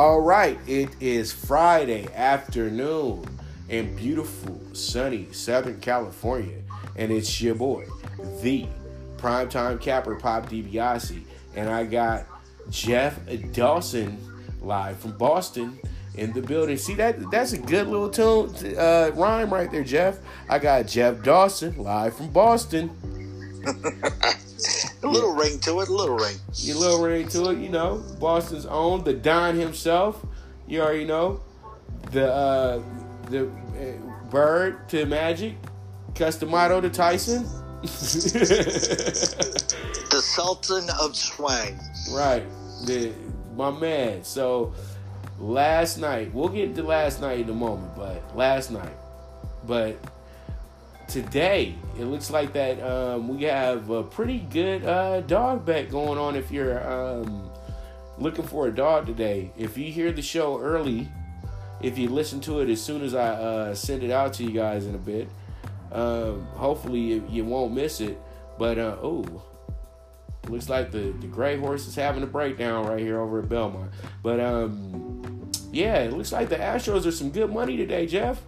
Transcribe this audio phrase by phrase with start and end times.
[0.00, 3.22] All right, it is Friday afternoon
[3.68, 6.56] in beautiful, sunny Southern California,
[6.96, 7.84] and it's your boy,
[8.40, 8.66] the
[9.18, 11.20] primetime capper Pop DiBiase,
[11.54, 12.24] and I got
[12.70, 13.20] Jeff
[13.52, 14.16] Dawson
[14.62, 15.78] live from Boston
[16.14, 16.78] in the building.
[16.78, 17.30] See that?
[17.30, 20.20] That's a good little tune uh, rhyme right there, Jeff.
[20.48, 22.88] I got Jeff Dawson live from Boston.
[25.02, 26.36] a little ring to it, a little ring.
[26.68, 28.02] A little ring to it, you know.
[28.18, 30.24] Boston's own, the Don himself.
[30.66, 31.40] You already know.
[32.12, 32.82] The uh,
[33.28, 35.54] the uh, Bird to Magic,
[36.14, 37.44] Cus D'Amato to Tyson.
[37.82, 37.88] the
[40.22, 41.78] Sultan of Swang.
[42.12, 42.44] Right.
[42.86, 43.12] The
[43.56, 44.22] my man.
[44.24, 44.74] So
[45.38, 48.92] last night, we'll get to last night in a moment, but last night.
[49.66, 49.96] But
[51.10, 56.18] today, it looks like that um, we have a pretty good uh, dog bet going
[56.18, 57.50] on if you're um,
[58.16, 59.50] looking for a dog today.
[59.58, 61.08] If you hear the show early,
[61.82, 64.52] if you listen to it as soon as I uh, send it out to you
[64.52, 65.28] guys in a bit,
[65.90, 68.16] um, hopefully you won't miss it.
[68.56, 69.42] But uh, oh,
[70.48, 73.90] looks like the the gray horse is having a breakdown right here over at Belmont.
[74.22, 78.40] But um, yeah, it looks like the Astros are some good money today, Jeff.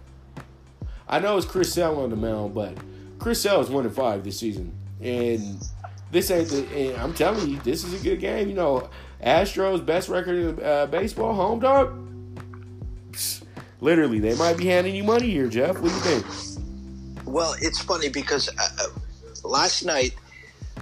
[1.07, 2.77] I know it's Chris Sale on the mound, but
[3.19, 5.61] Chris Sale is one and five this season, and
[6.11, 6.67] this ain't the.
[6.75, 8.49] And I'm telling you, this is a good game.
[8.49, 8.89] You know,
[9.23, 11.97] Astros best record in uh, baseball, home dog.
[13.81, 15.79] literally, they might be handing you money here, Jeff.
[15.79, 17.25] What do you think?
[17.25, 20.13] Well, it's funny because uh, uh last night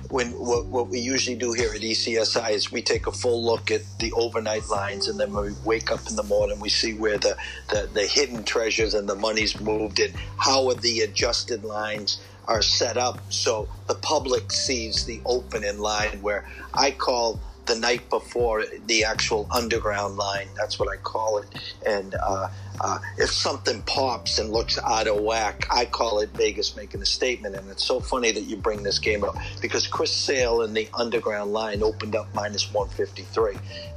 [0.09, 3.71] when what, what, we usually do here at ECSI is we take a full look
[3.71, 7.17] at the overnight lines, and then we wake up in the morning, we see where
[7.17, 7.37] the,
[7.69, 12.61] the, the hidden treasures and the money's moved, and how are the adjusted lines are
[12.61, 17.39] set up so the public sees the opening line where I call
[17.71, 20.47] the night before the actual underground line.
[20.57, 21.47] That's what I call it.
[21.87, 22.49] And uh,
[22.81, 27.05] uh, if something pops and looks out of whack, I call it Vegas making a
[27.05, 27.55] statement.
[27.55, 30.89] And it's so funny that you bring this game up because Chris Sale in the
[30.93, 33.53] underground line opened up minus 153.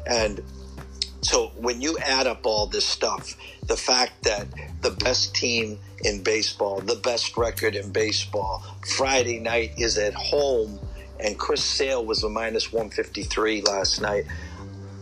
[0.07, 0.41] And
[1.23, 3.35] so when you add up all this stuff,
[3.67, 4.47] the fact that
[4.83, 8.63] the best team in baseball, the best record in baseball,
[8.97, 10.79] Friday night is at home
[11.21, 14.25] and Chris Sale was a minus 153 last night.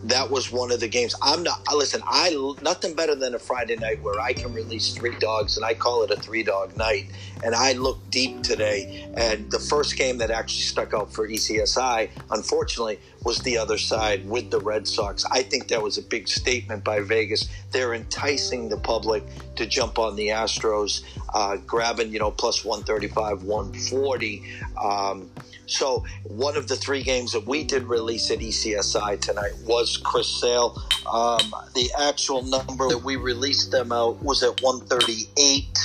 [0.05, 1.15] That was one of the games.
[1.21, 1.61] I'm not.
[1.73, 2.31] Listen, I
[2.61, 6.03] nothing better than a Friday night where I can release three dogs, and I call
[6.03, 7.05] it a three dog night.
[7.41, 12.09] And I looked deep today, and the first game that actually stuck out for ECSI,
[12.31, 15.23] unfortunately, was the other side with the Red Sox.
[15.31, 17.47] I think that was a big statement by Vegas.
[17.71, 19.23] They're enticing the public
[19.55, 21.03] to jump on the Astros,
[21.33, 24.43] uh, grabbing you know plus 135, 140.
[24.83, 25.29] Um,
[25.65, 30.27] so one of the three games that we did release at ECSI tonight was Chris
[30.27, 30.81] Sale.
[31.11, 35.77] Um, the actual number that we released them out was at 138.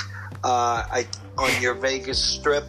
[0.44, 1.06] Uh, I
[1.36, 2.64] on your Vegas strip,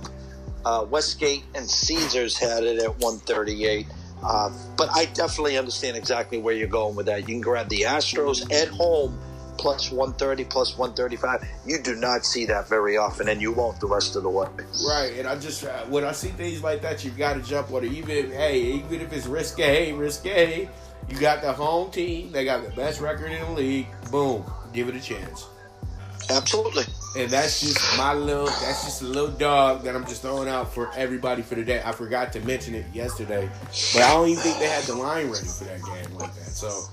[0.66, 3.88] uh, Westgate and Caesars had it at 138.
[4.22, 7.22] Uh, but I definitely understand exactly where you're going with that.
[7.22, 9.18] You can grab the Astros at home
[9.60, 11.48] plus 130, plus 135.
[11.66, 14.48] You do not see that very often, and you won't the rest of the way.
[14.88, 17.72] Right, and I just uh, when I see things like that, you've got to jump
[17.72, 17.92] on it.
[17.92, 20.70] Even hey, even if it's risque, risque,
[21.10, 22.32] you got the home team.
[22.32, 23.88] They got the best record in the league.
[24.12, 24.44] Boom,
[24.74, 25.48] give it a chance.
[26.30, 26.84] Absolutely.
[27.18, 28.46] And that's just my little.
[28.46, 31.82] That's just a little dog that I'm just throwing out for everybody for today.
[31.84, 33.50] I forgot to mention it yesterday,
[33.94, 36.46] but I don't even think they had the line ready for that game like that.
[36.46, 36.84] So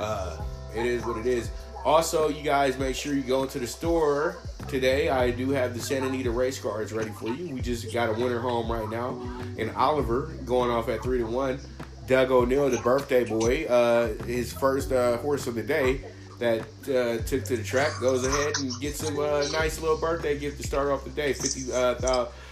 [0.00, 0.38] uh,
[0.74, 1.50] it is what it is.
[1.86, 5.08] Also, you guys make sure you go into the store today.
[5.08, 7.54] I do have the Santa Anita race cards ready for you.
[7.54, 9.10] We just got a winner home right now,
[9.56, 11.60] and Oliver going off at three to one.
[12.08, 16.00] Doug O'Neill, the birthday boy, uh, his first uh, horse of the day
[16.40, 20.36] that uh, took to the track, goes ahead and gets him a nice little birthday
[20.36, 21.34] gift to start off the day.
[21.34, 21.94] Fifty, uh,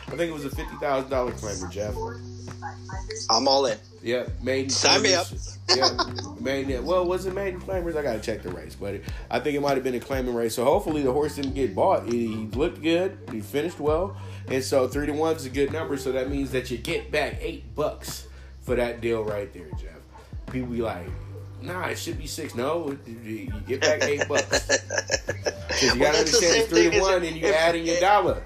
[0.07, 1.97] I think it was a fifty thousand dollar claimer, Jeff.
[3.31, 3.79] I'm all in.
[4.05, 5.27] Yeah, made sign me up
[5.75, 5.89] yeah,
[6.41, 6.85] maiden.
[6.85, 7.97] Well, was it maiden claimers?
[7.97, 10.55] I gotta check the race, but I think it might have been a claiming race.
[10.55, 12.07] So hopefully the horse didn't get bought.
[12.07, 13.17] He looked good.
[13.33, 14.17] He finished well,
[14.49, 15.97] and so three to one is a good number.
[15.97, 18.27] So that means that you get back eight bucks
[18.61, 20.53] for that deal right there, Jeff.
[20.53, 21.07] People be like,
[21.63, 22.55] Nah, it should be six.
[22.55, 24.67] No, you get back eight bucks.
[24.67, 28.43] Because you gotta well, understand it's three to one, and you add in your dollar.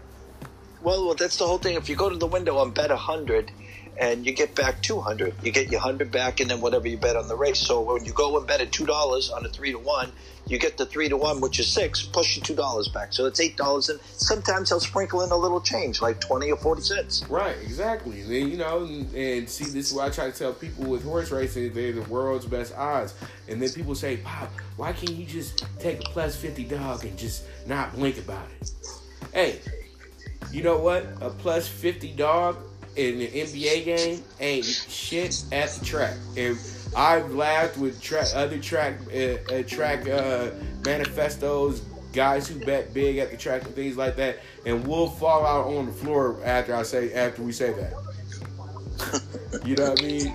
[0.83, 1.75] Well, well, that's the whole thing.
[1.75, 3.51] If you go to the window and bet a hundred
[3.99, 5.35] and you get back 200.
[5.43, 7.59] You get your 100 back and then whatever you bet on the race.
[7.59, 10.13] So when you go and bet at $2 on a 3 to 1,
[10.47, 13.13] you get the 3 to 1, which is 6, plus your $2 back.
[13.13, 13.91] So it's $8.
[13.91, 17.25] And sometimes they'll sprinkle in a little change, like 20 or 40 cents.
[17.29, 18.21] Right, exactly.
[18.23, 21.31] And, you know, and, see, this is what I try to tell people with horse
[21.31, 23.15] racing, they're the world's best odds.
[23.49, 27.19] And then people say, Pop, why can't you just take a plus 50 dog and
[27.19, 28.71] just not blink about it?
[29.35, 29.61] Hey,
[30.53, 31.05] you know what?
[31.21, 32.57] A plus 50 dog
[32.99, 36.17] in an NBA game ain't shit at the track.
[36.37, 36.59] And
[36.97, 40.51] I've laughed with track, other track uh, uh, track uh,
[40.85, 41.81] manifestos,
[42.13, 45.67] guys who bet big at the track and things like that, and we'll fall out
[45.73, 49.63] on the floor after I say after we say that.
[49.65, 50.35] you know what I mean?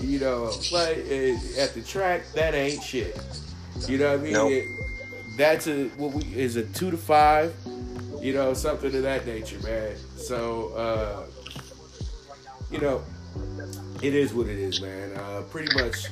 [0.00, 3.18] You know, play uh, at the track that ain't shit.
[3.88, 4.32] You know what I mean?
[4.34, 4.50] Nope.
[4.52, 4.64] It,
[5.38, 7.54] that's a what we is a two to five.
[8.20, 9.96] You know, something of that nature, man.
[10.16, 10.74] So.
[10.74, 11.31] uh
[12.72, 13.02] you know,
[14.02, 15.12] it is what it is, man.
[15.16, 16.06] Uh, pretty much,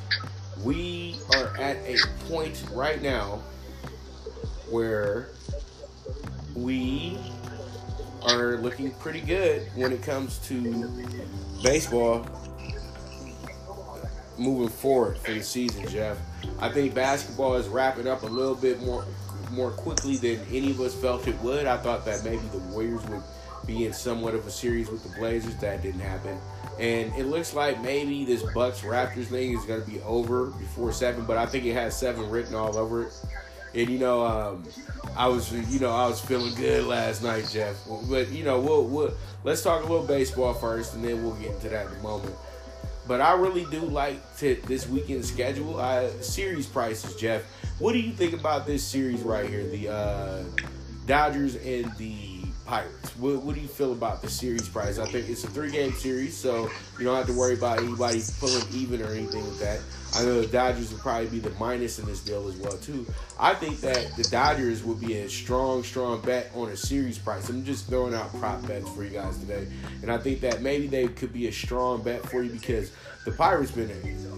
[0.63, 1.97] we are at a
[2.29, 3.43] point right now
[4.69, 5.31] where
[6.55, 7.19] we
[8.23, 10.89] are looking pretty good when it comes to
[11.63, 12.27] baseball
[14.39, 16.19] moving forward for the season, Jeff.
[16.61, 19.05] I think basketball is wrapping up a little bit more
[19.51, 21.67] more quickly than any of us felt it would.
[21.67, 23.23] I thought that maybe the Warriors would
[23.67, 25.57] be in somewhat of a series with the Blazers.
[25.57, 26.39] That didn't happen.
[26.79, 30.93] And it looks like maybe this Bucks Raptors thing is going to be over before
[30.93, 33.13] seven, but I think it has seven written all over it.
[33.75, 34.65] And you know, um,
[35.17, 37.77] I was you know I was feeling good last night, Jeff.
[38.09, 39.15] But you know, we'll, we'll
[39.45, 42.35] let's talk a little baseball first, and then we'll get into that in a moment.
[43.07, 45.79] But I really do like to, this weekend schedule.
[45.79, 47.43] Uh, series prices, Jeff.
[47.79, 49.67] What do you think about this series right here?
[49.67, 50.43] The uh,
[51.07, 52.30] Dodgers and the
[52.71, 53.17] Pirates.
[53.17, 55.01] What, what, do you feel about the series price?
[55.01, 56.71] I think it's a three game series, so
[57.01, 59.81] you don't have to worry about anybody pulling even or anything like that.
[60.15, 63.05] I know the Dodgers would probably be the minus in this deal as well too.
[63.41, 67.49] I think that the Dodgers would be a strong, strong bet on a series price.
[67.49, 69.67] I'm just throwing out prop bets for you guys today,
[70.03, 72.93] and I think that maybe they could be a strong bet for you because
[73.25, 73.91] the Pirates been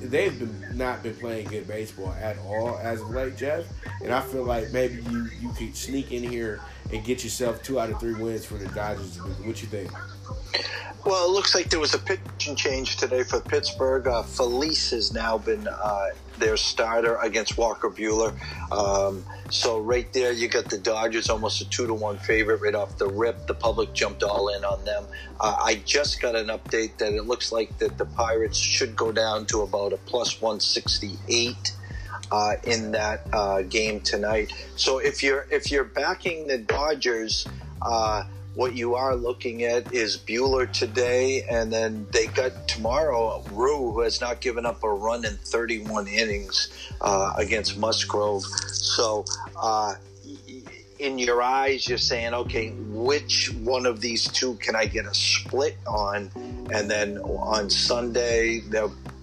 [0.08, 3.66] they've been not been playing good baseball at all as of late, Jeff.
[4.02, 7.78] And I feel like maybe you you could sneak in here and get yourself two
[7.78, 9.18] out of three wins for the Dodgers.
[9.18, 9.90] What you think?
[11.04, 14.06] Well, it looks like there was a pitching change today for Pittsburgh.
[14.06, 16.06] Uh, Felice has now been uh,
[16.38, 18.32] their starter against Walker Buehler.
[18.70, 22.74] Um, so right there, you got the Dodgers almost a two to one favorite right
[22.74, 23.48] off the rip.
[23.48, 25.04] The public jumped all in on them.
[25.40, 29.10] Uh, I just got an update that it looks like that the Pirates should go
[29.10, 31.72] down to about a plus one sixty eight.
[32.32, 34.50] Uh, in that uh, game tonight.
[34.76, 37.46] So if you're if you're backing the Dodgers,
[37.82, 38.22] uh,
[38.54, 44.00] what you are looking at is Buehler today, and then they got tomorrow Ryu, who
[44.00, 48.44] has not given up a run in 31 innings uh, against Musgrove.
[48.44, 49.26] So.
[51.02, 55.12] In your eyes, you're saying, okay, which one of these two can I get a
[55.12, 56.30] split on?
[56.72, 58.62] And then on Sunday,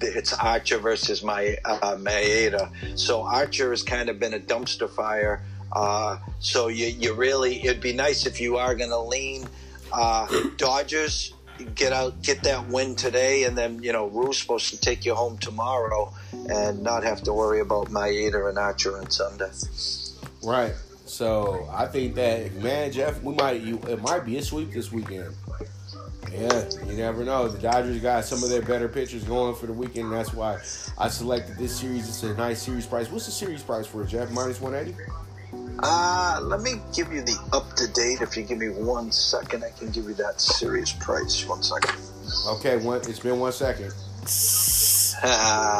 [0.01, 2.69] it's Archer versus my uh, Maeda.
[2.99, 5.41] So Archer has kind of been a dumpster fire.
[5.71, 9.47] Uh, so you, you really, it'd be nice if you are going to lean
[9.93, 10.27] uh,
[10.57, 11.33] Dodgers,
[11.75, 15.15] get out, get that win today, and then you know Ryu's supposed to take you
[15.15, 16.13] home tomorrow,
[16.49, 19.51] and not have to worry about Maeda and Archer on Sunday.
[20.43, 20.73] Right.
[21.09, 24.91] So I think that man, Jeff, we might you it might be a sweep this
[24.91, 25.33] weekend.
[26.31, 27.47] Yeah, you never know.
[27.47, 30.11] The Dodgers got some of their better pitchers going for the weekend.
[30.11, 30.59] That's why
[30.99, 32.07] I selected this series.
[32.07, 33.09] It's a nice series price.
[33.09, 34.29] What's the series price for it, Jeff?
[34.29, 34.95] Minus one eighty.
[35.81, 38.21] Uh, let me give you the up to date.
[38.21, 41.43] If you give me one second, I can give you that series price.
[41.47, 41.95] One second.
[42.49, 42.97] Okay, one.
[42.97, 43.91] It's been one second.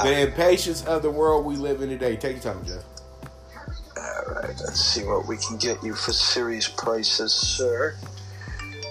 [0.02, 2.18] the impatience of the world we live in today.
[2.18, 2.84] Take your time, Jeff.
[4.30, 7.96] Right, let's see what we can get you for series prices, sir.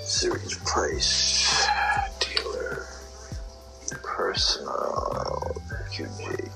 [0.02, 1.64] Series price,
[2.18, 2.84] dealer,
[4.02, 5.54] personal,
[5.92, 6.50] QG.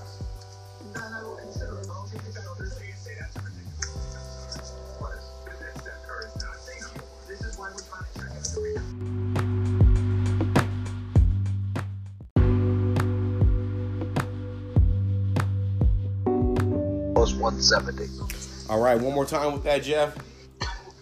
[17.15, 18.42] Plus 170.
[18.73, 20.17] All right, one more time with that, Jeff.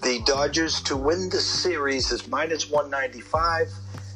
[0.02, 3.68] The Dodgers to win the series is minus 195,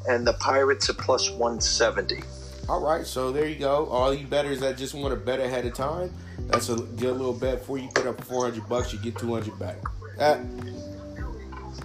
[0.09, 2.25] and the Pirates are plus 170.
[2.69, 3.87] All right, so there you go.
[3.87, 6.13] All you betters that just want to bet ahead of time,
[6.49, 7.89] that's a good little bet for you.
[7.95, 9.77] Put up 400 bucks, you get 200 back.
[10.19, 10.41] Uh,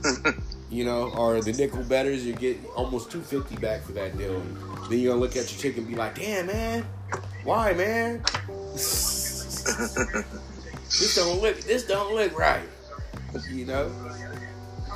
[0.71, 4.41] you know, or the nickel betters, you get almost two fifty back for that deal.
[4.89, 6.83] Then you're gonna look at your chick and be like, damn man,
[7.43, 8.23] why man?
[10.89, 12.67] this don't look this don't look right.
[13.51, 13.91] You know?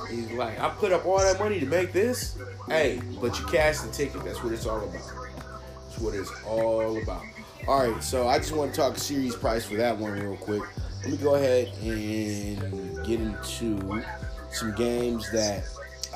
[0.09, 2.37] He's like, I put up all that money to make this.
[2.67, 4.23] Hey, but you cash the ticket.
[4.23, 4.93] That's what it's all about.
[4.93, 7.23] That's what it's all about.
[7.67, 10.63] All right, so I just want to talk series price for that one real quick.
[11.01, 14.03] Let me go ahead and get into
[14.51, 15.63] some games that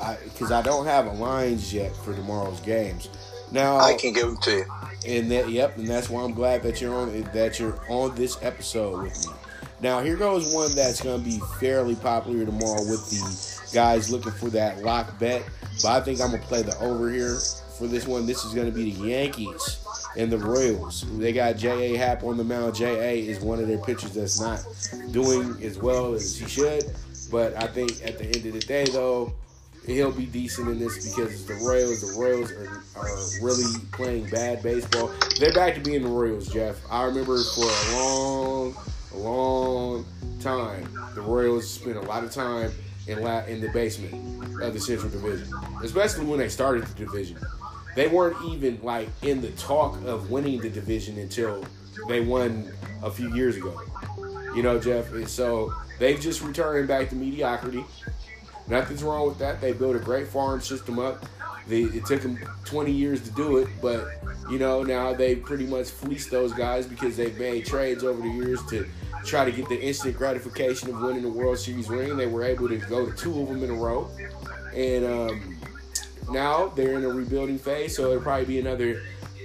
[0.00, 3.08] I because I don't have a lines yet for tomorrow's games.
[3.50, 4.64] Now I can give them to you.
[5.06, 8.38] And that yep, and that's why I'm glad that you're on that you're on this
[8.42, 9.32] episode with me.
[9.80, 14.32] Now here goes one that's going to be fairly popular tomorrow with the guys looking
[14.32, 15.44] for that lock bet.
[15.82, 17.38] But I think I'm gonna play the over here
[17.78, 18.26] for this one.
[18.26, 19.84] This is gonna be the Yankees
[20.16, 21.04] and the Royals.
[21.18, 21.96] They got J.A.
[21.96, 22.74] Happ on the mound.
[22.74, 23.20] J.A.
[23.26, 24.64] is one of their pitchers that's not
[25.12, 26.84] doing as well as he should.
[27.30, 29.34] But I think at the end of the day, though,
[29.86, 34.62] he'll be decent in this because the Royals, the Royals are, are really playing bad
[34.62, 35.12] baseball.
[35.38, 36.76] They're back to being the Royals, Jeff.
[36.90, 38.76] I remember for a long,
[39.12, 40.04] a long
[40.40, 42.70] time, the Royals spent a lot of time
[43.06, 47.38] in la- in the basement of the Central Division, especially when they started the division.
[47.94, 51.64] They weren't even like in the talk of winning the division until
[52.06, 52.70] they won
[53.02, 53.80] a few years ago.
[54.54, 55.12] You know, Jeff.
[55.12, 57.84] And so they've just returned back to mediocrity.
[58.68, 59.60] Nothing's wrong with that.
[59.60, 61.24] They built a great farm system up.
[61.66, 64.08] They, it took them 20 years to do it, but
[64.50, 68.28] you know now they pretty much fleeced those guys because they've made trades over the
[68.28, 68.88] years to
[69.24, 72.16] try to get the instant gratification of winning the World Series ring.
[72.16, 74.10] They were able to go to two of them in a row,
[74.74, 75.56] and um,
[76.30, 77.96] now they're in a rebuilding phase.
[77.96, 79.02] So it'll probably be another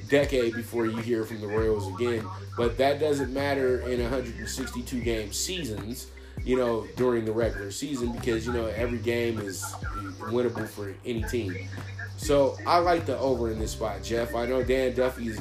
[0.09, 2.25] decade before you hear from the Royals again.
[2.55, 6.07] But that doesn't matter in 162 game seasons.
[6.43, 9.63] You know, during the regular season because you know every game is
[10.19, 11.55] winnable for any team.
[12.17, 14.33] So I like the over in this spot, Jeff.
[14.35, 15.39] I know Dan Duffy has,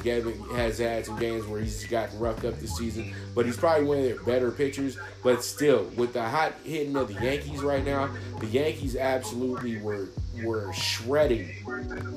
[0.51, 3.99] has had some games where he's gotten roughed up this season, but he's probably one
[3.99, 4.97] of their better pitchers.
[5.23, 10.09] But still, with the hot hitting of the Yankees right now, the Yankees absolutely were
[10.43, 11.53] were shredding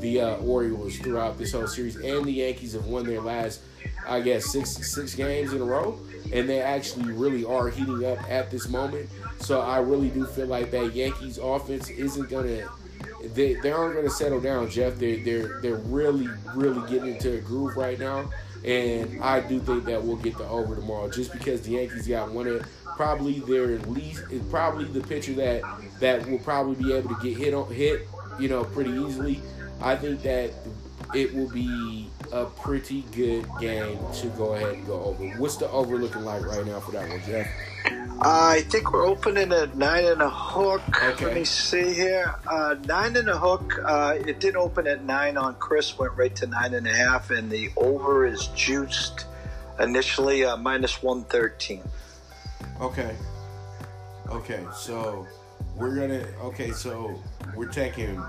[0.01, 3.61] the uh, Orioles throughout this whole series, and the Yankees have won their last,
[4.09, 6.01] I guess, six six games in a row,
[6.33, 9.09] and they actually really are heating up at this moment.
[9.39, 12.69] So I really do feel like that Yankees offense isn't gonna
[13.35, 14.97] they, they aren't going to settle down, Jeff.
[14.97, 18.31] They're they're they're really really getting into a groove right now,
[18.65, 22.31] and I do think that we'll get the over tomorrow, just because the Yankees got
[22.31, 25.63] one of probably their least, probably the pitcher that
[26.01, 28.09] that will probably be able to get hit on hit,
[28.39, 29.41] you know, pretty easily.
[29.81, 30.53] I think that
[31.15, 35.25] it will be a pretty good game to go ahead and go over.
[35.39, 37.47] What's the over looking like right now for that one, Jeff?
[38.21, 40.83] I think we're opening at nine and a hook.
[41.03, 41.27] Okay.
[41.27, 42.35] Let me see here.
[42.47, 43.79] Uh, nine and a hook.
[43.85, 47.31] Uh, it did open at nine on Chris, went right to nine and a half,
[47.31, 49.27] and the over is juiced
[49.79, 51.83] initially uh, minus 113.
[52.81, 53.15] Okay.
[54.31, 55.27] Okay, so
[55.77, 56.27] we're gonna.
[56.43, 57.23] Okay, so
[57.55, 58.21] we're taking.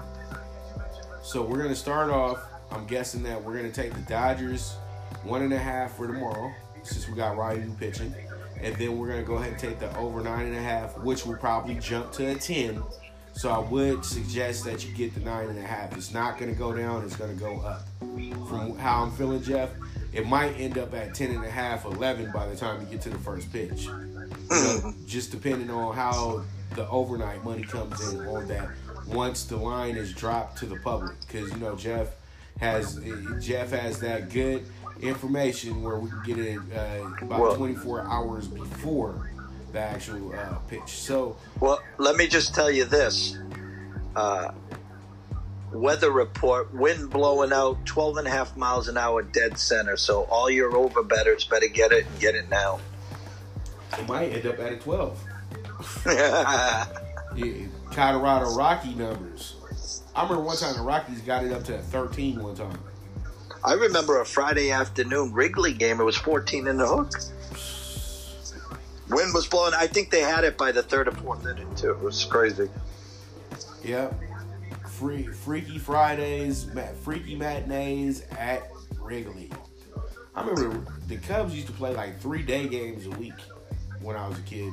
[1.23, 2.43] So we're gonna start off.
[2.71, 4.75] I'm guessing that we're gonna take the Dodgers
[5.23, 6.51] one and a half for tomorrow,
[6.83, 8.13] since we got Ryu pitching
[8.61, 11.25] and then we're gonna go ahead and take the over nine and a half, which
[11.25, 12.81] will probably jump to a ten.
[13.33, 15.95] So I would suggest that you get the nine and a half.
[15.95, 17.83] It's not gonna go down; it's gonna go up.
[18.49, 19.69] From how I'm feeling, Jeff,
[20.13, 23.01] it might end up at 10 and a half, 11 by the time you get
[23.01, 23.83] to the first pitch.
[23.83, 25.05] You know, mm-hmm.
[25.05, 26.43] just depending on how
[26.75, 28.69] the overnight money comes in on that
[29.07, 31.15] once the line is dropped to the public.
[31.21, 32.15] Because you know Jeff
[32.59, 32.99] has
[33.39, 34.65] Jeff has that good
[35.01, 39.29] information where we can get it uh, about well, 24 hours before
[39.71, 40.87] the actual uh, pitch.
[40.87, 43.37] So, well, let me just tell you this.
[44.15, 44.51] Uh,
[45.71, 49.97] weather report, wind blowing out 12 and a half miles an hour dead center.
[49.97, 52.79] So all your over betters better get it and get it now.
[53.97, 55.23] It might end up at a 12.
[56.05, 56.85] yeah,
[57.91, 59.55] Colorado Rocky numbers.
[60.15, 62.79] I remember one time the Rockies got it up to 13 one time.
[63.67, 65.99] I remember a Friday afternoon Wrigley game.
[65.99, 67.11] It was 14 in the hook.
[69.09, 69.73] Wind was blowing.
[69.73, 71.91] I think they had it by the third or fourth inning too.
[71.91, 72.69] It was crazy.
[73.83, 74.13] Yep.
[74.87, 76.69] Free, freaky Fridays,
[77.03, 78.71] freaky matinees at
[79.01, 79.51] Wrigley.
[80.33, 83.35] I remember the Cubs used to play like three day games a week
[83.99, 84.71] when I was a kid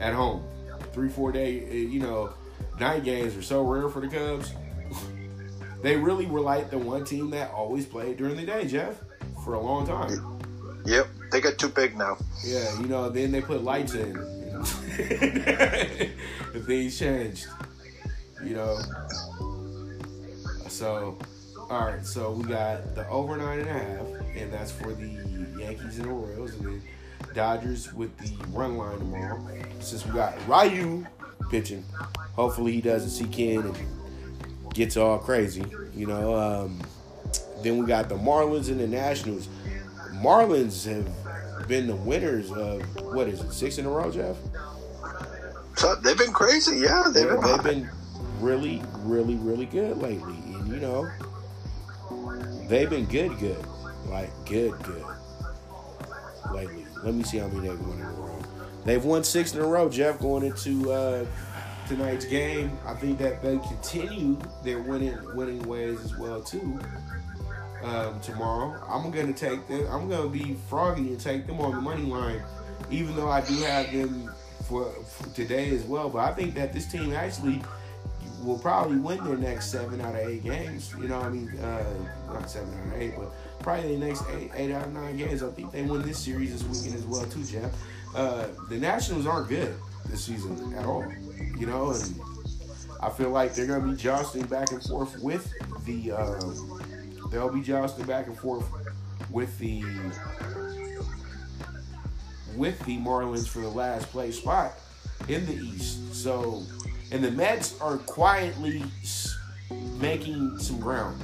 [0.00, 0.42] at home.
[0.94, 2.32] Three, four day, eh, you know,
[2.80, 4.54] night games were so rare for the Cubs.
[5.86, 8.96] They really were like the one team that always played during the day, Jeff,
[9.44, 10.40] for a long time.
[10.84, 12.16] Yep, they got too big now.
[12.44, 14.08] Yeah, you know, then they put lights in.
[14.08, 14.16] You
[16.52, 17.46] the things changed.
[18.42, 18.78] You know.
[20.68, 21.18] So,
[21.70, 22.04] all right.
[22.04, 25.06] So we got the over nine and a half, and that's for the
[25.56, 26.82] Yankees and the Royals, and then
[27.32, 29.40] Dodgers with the run line tomorrow.
[29.78, 31.06] Since we got Ryu
[31.48, 31.84] pitching,
[32.34, 33.76] hopefully he doesn't see Ken and
[34.76, 35.64] gets all crazy.
[35.94, 36.34] You know.
[36.34, 36.80] Um,
[37.62, 39.48] then we got the Marlins and the Nationals.
[40.16, 44.36] Marlins have been the winners of what is it, six in a row, Jeff?
[45.76, 47.04] So they've been crazy, yeah.
[47.12, 47.50] They've Yeah, been.
[47.50, 47.90] they've been
[48.40, 51.08] really, really, really good lately, and you know,
[52.68, 53.64] they've been good, good,
[54.08, 55.04] like good, good
[56.52, 56.86] lately.
[57.02, 58.42] Let me see how many they've won in a row.
[58.84, 60.18] They've won six in a row, Jeff.
[60.20, 61.26] Going into uh,
[61.86, 66.78] tonight's game, I think that they continue their winning winning ways as well too.
[67.82, 69.86] Um, tomorrow, I'm gonna take them.
[69.90, 72.42] I'm gonna be froggy and take them on the money line,
[72.90, 74.32] even though I do have them
[74.64, 76.08] for, for today as well.
[76.08, 77.62] But I think that this team actually
[78.42, 80.94] will probably win their next seven out of eight games.
[80.98, 81.84] You know, what I mean, uh,
[82.32, 85.42] not seven out of eight, but probably the next eight, eight out of nine games.
[85.42, 87.72] I think they win this series this weekend as well too, Jeff.
[88.14, 89.74] Uh, the Nationals aren't good
[90.06, 91.04] this season at all.
[91.58, 92.20] You know, and
[93.00, 95.52] I feel like they're gonna be jostling back and forth with
[95.84, 96.12] the.
[96.12, 98.68] Um, they'll be jostling back and forth
[99.30, 99.82] with the
[102.56, 104.72] with the Marlins for the last place spot
[105.28, 106.14] in the East.
[106.14, 106.62] So,
[107.12, 108.82] and the Mets are quietly
[110.00, 111.22] making some ground.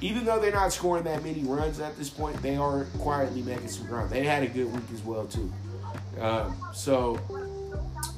[0.00, 3.68] Even though they're not scoring that many runs at this point, they are quietly making
[3.68, 4.10] some ground.
[4.10, 5.52] They had a good week as well too.
[6.18, 7.18] Um, so,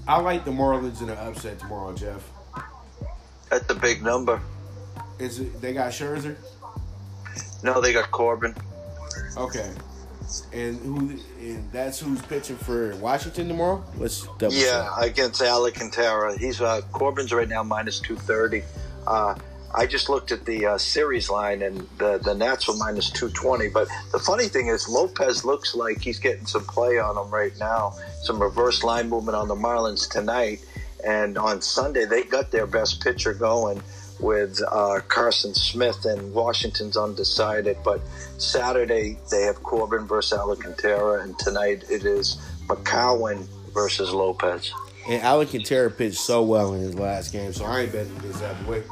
[0.08, 2.28] I like the Marlins in an upset tomorrow, Jeff.
[3.50, 4.40] At the big number.
[5.18, 6.36] Is it, they got Scherzer?
[7.62, 8.54] No, they got Corbin.
[9.36, 9.70] Okay.
[10.52, 11.18] And who?
[11.40, 13.84] And that's who's pitching for Washington tomorrow.
[13.98, 15.10] Let's double Yeah, check.
[15.10, 16.38] against Alcantara.
[16.38, 18.62] He's uh, Corbin's right now minus two thirty.
[19.06, 19.34] Uh,
[19.74, 23.30] I just looked at the uh, series line, and the the Nats were minus two
[23.30, 23.68] twenty.
[23.68, 27.52] But the funny thing is, Lopez looks like he's getting some play on him right
[27.58, 27.94] now.
[28.22, 30.60] Some reverse line movement on the Marlins tonight,
[31.06, 33.82] and on Sunday they got their best pitcher going
[34.20, 37.78] with uh, Carson Smith, and Washington's undecided.
[37.82, 38.02] But
[38.38, 44.70] Saturday they have Corbin versus Alcantara, and tonight it is McGowin versus Lopez.
[45.08, 48.82] And Alcantara pitched so well in his last game, so I ain't betting this way.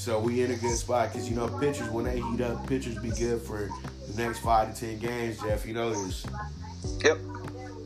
[0.00, 2.96] So we in a good spot because you know pitchers when they heat up, pitchers
[3.00, 3.68] be good for
[4.08, 5.38] the next five to ten games.
[5.42, 6.24] Jeff, you know this
[7.04, 7.18] Yep.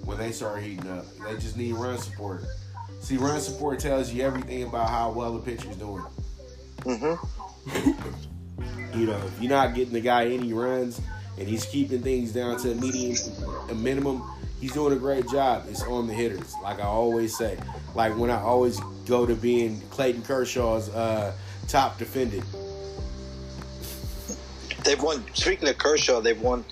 [0.05, 2.45] when they start heating up, they just need run support.
[3.01, 6.05] See, run support tells you everything about how well the pitcher's doing.
[6.83, 7.91] Mm-hmm.
[8.97, 11.01] You know, if you're not getting the guy any runs
[11.37, 13.17] and he's keeping things down to a medium,
[13.71, 14.23] a minimum,
[14.61, 15.65] he's doing a great job.
[15.69, 17.59] It's on the hitters, like I always say.
[17.97, 21.35] Like when I always go to being Clayton Kershaw's uh,
[21.69, 22.43] top defended.
[24.85, 25.25] They've won.
[25.35, 26.65] Speaking of Kershaw, they've won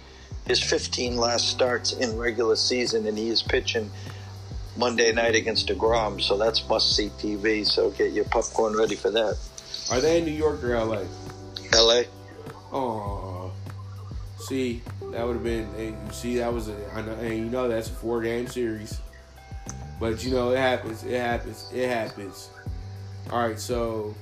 [0.46, 3.90] his 15 last starts in regular season, and he is pitching
[4.76, 6.20] Monday night against Degrom.
[6.20, 7.66] So that's must see TV.
[7.66, 9.38] So get your popcorn ready for that.
[9.90, 11.02] Are they in New York or LA?
[11.72, 12.05] L.A.
[12.72, 13.52] Oh,
[14.38, 15.68] see, that would have been.
[15.76, 16.72] And you see, that was a.
[16.72, 19.00] Know, and you know that's a four game series.
[20.00, 21.05] But you know it happens.
[21.05, 21.70] It happens.
[21.72, 22.50] It happens.
[23.31, 24.14] All right, so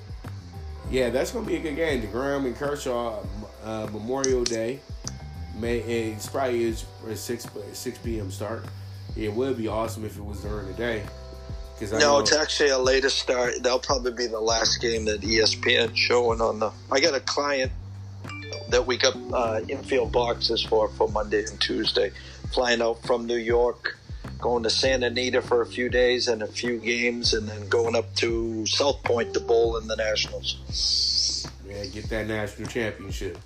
[0.91, 2.03] yeah, that's gonna be a good game.
[2.03, 3.23] Degrom and Kershaw
[3.65, 4.81] uh, Memorial Day.
[5.59, 8.31] May it's probably is a six six p.m.
[8.31, 8.65] start.
[9.17, 11.03] It would be awesome if it was during the day.
[11.79, 13.55] Cause I No, know- it's actually a later start.
[13.63, 16.71] That'll probably be the last game that ESPN showing on the.
[16.91, 17.73] I got a client
[18.69, 22.11] that we got uh, infield boxes for for Monday and Tuesday,
[22.53, 23.99] flying out from New York,
[24.41, 27.97] going to Santa Anita for a few days and a few games, and then going
[27.97, 31.47] up to South Point to bowl in the Nationals.
[31.69, 33.39] yeah, get that national championship,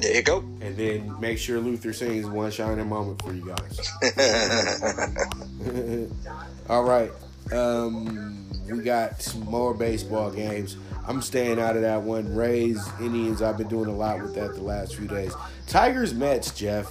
[0.00, 0.38] There you go.
[0.60, 3.78] and then make sure Luther sings one shining moment for you guys.
[6.68, 7.10] All right.
[7.52, 10.76] Um, we got some more baseball games.
[11.06, 12.34] I'm staying out of that one.
[12.34, 15.34] Rays, Indians, I've been doing a lot with that the last few days.
[15.66, 16.90] Tigers, Mets, Jeff.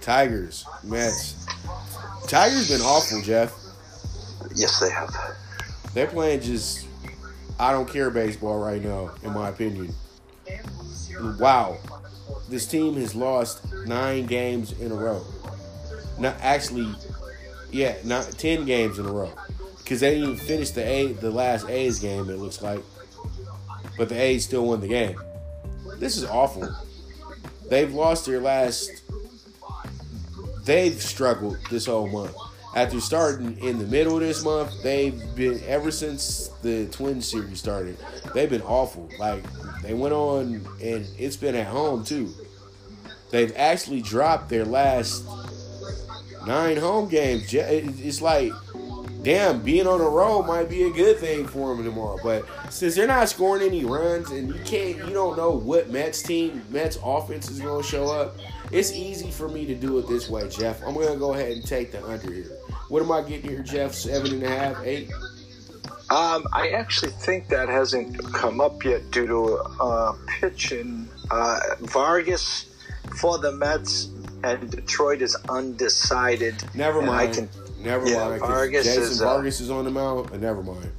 [0.00, 1.46] Tigers, Mets.
[2.30, 3.52] Tigers been awful, Jeff.
[4.54, 5.12] yes, they have.
[5.94, 6.86] They're playing just
[7.58, 9.92] I don't care baseball right now, in my opinion.
[11.40, 11.78] Wow.
[12.48, 15.24] This team has lost nine games in a row.
[16.20, 16.94] Not actually,
[17.72, 19.32] yeah, not ten games in a row.
[19.78, 22.80] Because they didn't even finish the A the last A's game, it looks like.
[23.98, 25.20] But the A's still won the game.
[25.96, 26.72] This is awful.
[27.68, 29.02] They've lost their last
[30.64, 32.34] they've struggled this whole month.
[32.74, 37.58] after starting in the middle of this month, they've been ever since the Twin series
[37.58, 37.96] started.
[38.32, 39.08] They've been awful.
[39.18, 39.42] Like
[39.82, 42.32] they went on, and it's been at home too.
[43.30, 45.24] They've actually dropped their last
[46.46, 47.52] nine home games.
[47.52, 48.52] It's like,
[49.22, 52.18] damn, being on the road might be a good thing for them tomorrow.
[52.22, 56.22] But since they're not scoring any runs, and you can't, you don't know what Mets
[56.22, 58.36] team, Mets offense is going to show up.
[58.72, 60.82] It's easy for me to do it this way, Jeff.
[60.86, 62.56] I'm going to go ahead and take the under here.
[62.88, 63.94] What am I getting here, Jeff?
[63.94, 65.10] Seven and a half, eight?
[66.10, 71.08] Um, I actually think that hasn't come up yet due to uh, pitching.
[71.30, 72.66] Uh, Vargas
[73.16, 74.10] for the Mets
[74.42, 76.54] and Detroit is undecided.
[76.74, 77.34] Never mind.
[77.34, 77.48] Can,
[77.80, 78.40] never yeah, mind.
[78.40, 80.90] Vargas Jason is, uh, Vargas is on the mound, never mind.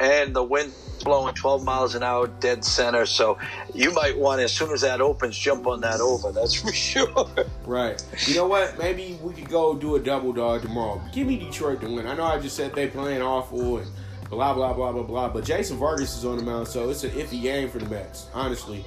[0.00, 0.72] And the wind
[1.04, 3.06] blowing 12 miles an hour dead center.
[3.06, 3.38] So
[3.74, 6.32] you might want, as soon as that opens, jump on that over.
[6.32, 7.28] That's for sure.
[7.66, 8.04] Right.
[8.26, 8.78] You know what?
[8.78, 11.00] Maybe we could go do a double dog tomorrow.
[11.12, 12.06] Give me Detroit to win.
[12.06, 13.90] I know I just said they playing awful and
[14.28, 17.10] blah blah blah blah blah, but Jason Vargas is on the mound, so it's an
[17.10, 18.26] iffy game for the Mets.
[18.34, 18.84] Honestly.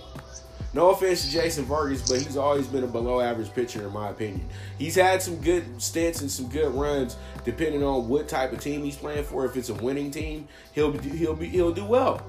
[0.74, 4.10] No offense to Jason Vargas, but he's always been a below average pitcher in my
[4.10, 4.48] opinion.
[4.78, 8.84] He's had some good stints and some good runs, depending on what type of team
[8.84, 9.46] he's playing for.
[9.46, 12.26] If it's a winning team, he'll be, he'll be he'll do well.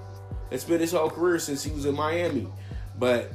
[0.50, 2.48] It's been his whole career since he was in Miami.
[2.98, 3.32] But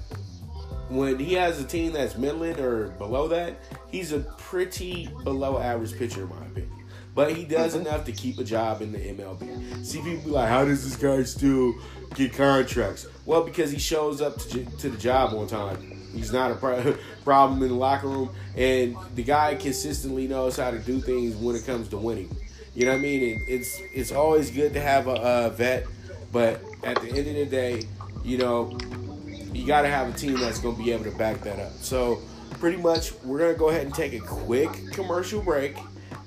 [0.89, 3.55] when he has a team that's middling or below that,
[3.89, 6.73] he's a pretty below average pitcher in my opinion.
[7.15, 7.87] But he does mm-hmm.
[7.87, 9.83] enough to keep a job in the MLB.
[9.83, 11.73] See people be like, how does this guy still
[12.15, 13.07] get contracts?
[13.25, 15.97] Well, because he shows up to, to the job on time.
[16.13, 20.71] He's not a pro- problem in the locker room, and the guy consistently knows how
[20.71, 22.35] to do things when it comes to winning.
[22.73, 23.33] You know what I mean?
[23.33, 25.87] And it's it's always good to have a, a vet,
[26.31, 27.83] but at the end of the day,
[28.23, 28.77] you know,
[29.51, 31.73] you got to have a team that's going to be able to back that up.
[31.81, 32.21] So,
[32.59, 35.75] pretty much, we're going to go ahead and take a quick commercial break,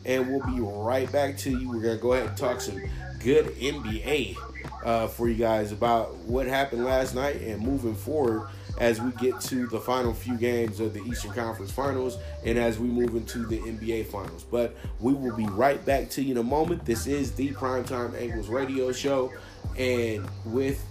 [0.05, 1.69] and we'll be right back to you.
[1.69, 2.81] We're going to go ahead and talk some
[3.21, 4.37] good NBA
[4.85, 9.39] uh, for you guys about what happened last night and moving forward as we get
[9.43, 13.47] to the final few games of the Eastern Conference Finals and as we move into
[13.47, 14.45] the NBA Finals.
[14.45, 16.85] But we will be right back to you in a moment.
[16.87, 19.33] This is the Primetime Angles Radio Show,
[19.77, 20.83] and with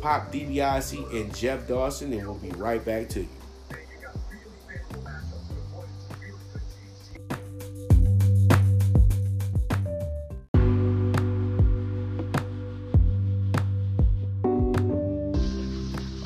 [0.00, 3.28] Pop DiBiase and Jeff Dawson, and we'll be right back to you.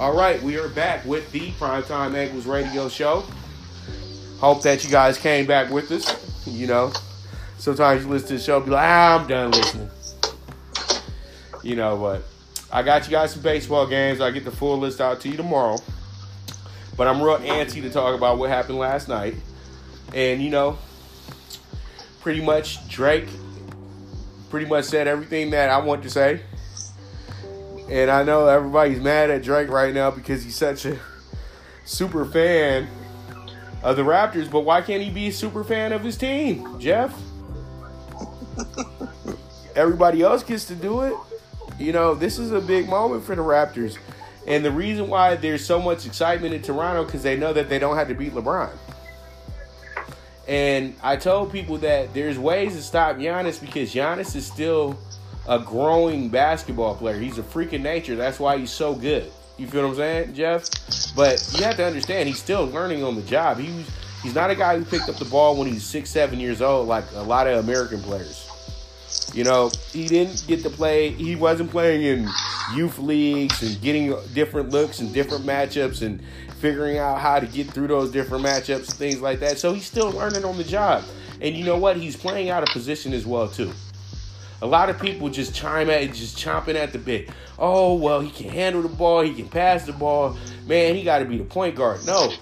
[0.00, 3.22] All right, we are back with the Primetime Angles Radio Show.
[4.38, 6.46] Hope that you guys came back with us.
[6.46, 6.90] You know,
[7.58, 9.90] sometimes you listen to the show, be like, ah, I'm done listening.
[11.62, 12.22] You know what?
[12.72, 14.22] I got you guys some baseball games.
[14.22, 15.76] I'll get the full list out to you tomorrow.
[16.96, 19.34] But I'm real antsy to talk about what happened last night.
[20.14, 20.78] And, you know,
[22.22, 23.28] pretty much Drake
[24.48, 26.40] pretty much said everything that I want to say.
[27.90, 30.96] And I know everybody's mad at Drake right now because he's such a
[31.84, 32.86] super fan
[33.82, 37.12] of the Raptors, but why can't he be a super fan of his team, Jeff?
[39.74, 41.14] Everybody else gets to do it.
[41.78, 43.98] You know, this is a big moment for the Raptors.
[44.46, 47.80] And the reason why there's so much excitement in Toronto because they know that they
[47.80, 48.70] don't have to beat LeBron.
[50.46, 54.98] And I told people that there's ways to stop Giannis because Giannis is still
[55.50, 57.18] a growing basketball player.
[57.18, 58.14] He's a freak of nature.
[58.14, 59.30] That's why he's so good.
[59.58, 60.70] You feel what I'm saying, Jeff?
[61.16, 63.58] But you have to understand, he's still learning on the job.
[63.58, 63.90] He's
[64.22, 66.86] he's not a guy who picked up the ball when he's six, seven years old,
[66.86, 68.46] like a lot of American players.
[69.34, 71.10] You know, he didn't get to play.
[71.10, 72.28] He wasn't playing in
[72.74, 76.22] youth leagues and getting different looks and different matchups and
[76.60, 79.58] figuring out how to get through those different matchups and things like that.
[79.58, 81.02] So he's still learning on the job.
[81.40, 81.96] And you know what?
[81.96, 83.72] He's playing out of position as well too.
[84.62, 87.30] A lot of people just chime at, just chomping at the bit.
[87.58, 90.36] Oh well, he can handle the ball, he can pass the ball.
[90.66, 92.04] Man, he got to be the point guard.
[92.06, 92.32] No,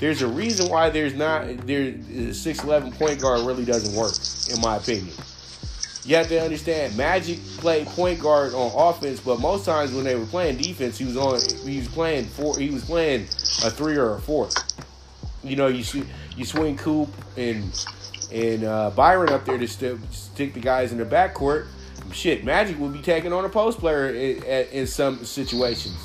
[0.00, 1.94] there's a reason why there's not there.
[2.32, 4.14] Six eleven point guard really doesn't work,
[4.52, 5.14] in my opinion.
[6.04, 10.14] You have to understand, Magic played point guard on offense, but most times when they
[10.14, 11.40] were playing defense, he was on.
[11.68, 12.58] He was playing four.
[12.58, 13.22] He was playing
[13.64, 14.48] a three or a four.
[15.44, 15.84] You know, you
[16.36, 17.72] you swing Coop and
[18.32, 21.66] and uh, Byron up there to st- stick the guys in the backcourt,
[22.12, 25.96] shit, Magic would be taking on a post player in, in some situations.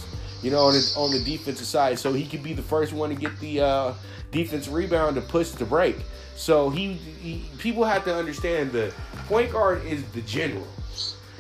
[0.41, 3.09] You know, on the, on the defensive side, so he could be the first one
[3.09, 3.93] to get the uh,
[4.31, 5.95] defensive rebound to push the break.
[6.35, 8.93] So he, he, people have to understand the
[9.27, 10.67] point guard is the general.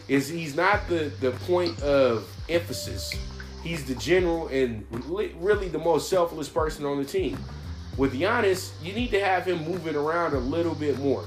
[0.07, 3.13] Is he's not the the point of emphasis.
[3.63, 7.37] He's the general and really the most selfless person on the team
[7.97, 11.23] with Giannis, you need to have him moving around a little bit more.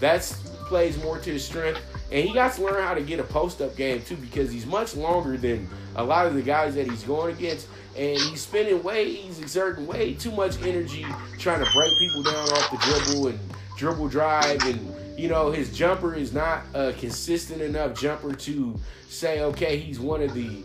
[0.00, 0.32] that's
[0.66, 1.80] plays more to his strength.
[2.10, 4.64] And he got to learn how to get a post up game too because he's
[4.64, 7.68] much longer than a lot of the guys that he's going against.
[7.94, 11.04] And he's spending way, he's exerting way too much energy
[11.38, 13.38] trying to break people down off the dribble and
[13.76, 14.62] dribble drive.
[14.62, 20.00] And, you know, his jumper is not a consistent enough jumper to say, okay, he's
[20.00, 20.64] one of the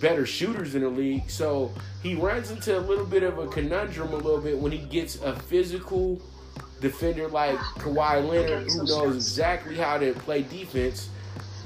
[0.00, 1.28] better shooters in the league.
[1.30, 4.78] So he runs into a little bit of a conundrum a little bit when he
[4.78, 6.20] gets a physical
[6.80, 11.08] defender like Kawhi Leonard who knows exactly how to play defense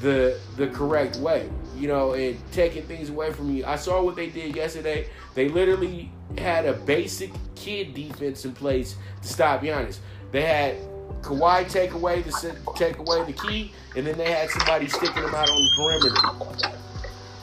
[0.01, 1.49] the the correct way.
[1.77, 3.65] You know, and taking things away from you.
[3.65, 5.09] I saw what they did yesterday.
[5.35, 9.99] They literally had a basic kid defense in place to stop Giannis.
[10.31, 10.77] They had
[11.23, 15.35] Kawhi take away the take away the key, and then they had somebody sticking him
[15.35, 16.79] out on the perimeter.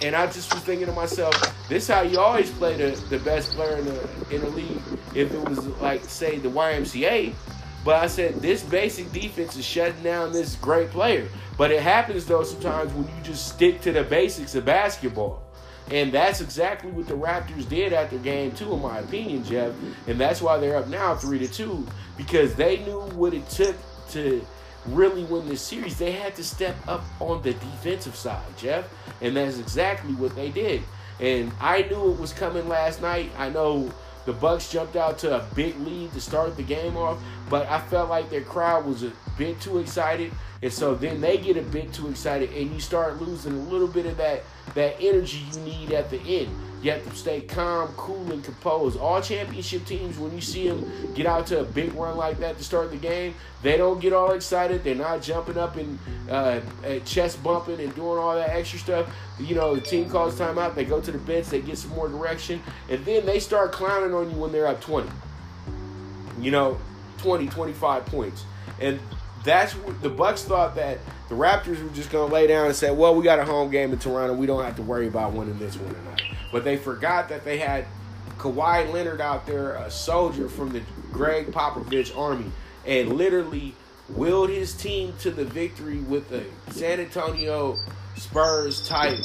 [0.02, 1.34] And I just was thinking to myself,
[1.68, 4.82] this is how you always play the, the best player in the in the league.
[5.16, 7.34] If it was like say the YMCA,
[7.84, 11.28] but I said this basic defense is shutting down this great player.
[11.58, 15.44] But it happens though sometimes when you just stick to the basics of basketball.
[15.92, 19.74] And that's exactly what the Raptors did after game two, in my opinion, Jeff.
[20.08, 23.76] And that's why they're up now three to two, because they knew what it took
[24.12, 24.46] to
[24.86, 25.98] really win this series.
[25.98, 28.88] They had to step up on the defensive side, Jeff.
[29.22, 30.84] And that's exactly what they did.
[31.20, 33.32] And I knew it was coming last night.
[33.38, 33.92] I know
[34.26, 37.80] the Bucks jumped out to a big lead to start the game off, but I
[37.82, 39.04] felt like their crowd was
[39.40, 43.20] bit too excited, and so then they get a bit too excited, and you start
[43.22, 44.44] losing a little bit of that
[44.76, 46.50] that energy you need at the end.
[46.82, 48.98] You have to stay calm, cool, and composed.
[48.98, 52.58] All championship teams, when you see them get out to a big run like that
[52.58, 54.84] to start the game, they don't get all excited.
[54.84, 56.00] They're not jumping up and
[56.30, 56.62] uh,
[57.04, 59.14] chest bumping and doing all that extra stuff.
[59.40, 60.76] You know, the team calls timeout.
[60.76, 61.48] They go to the bench.
[61.48, 64.80] They get some more direction, and then they start clowning on you when they're up
[64.80, 65.10] 20.
[66.40, 66.78] You know,
[67.18, 68.46] 20, 25 points,
[68.80, 69.00] and
[69.50, 72.92] that's what the Bucks thought that the Raptors were just to lay down and say,
[72.92, 74.34] "Well, we got a home game in Toronto.
[74.34, 77.58] We don't have to worry about winning this one tonight." But they forgot that they
[77.58, 77.86] had
[78.38, 80.82] Kawhi Leonard out there, a soldier from the
[81.12, 82.52] Gregg Popovich army,
[82.86, 83.76] and literally
[84.08, 87.78] willed his team to the victory with a San Antonio
[88.16, 89.20] Spurs type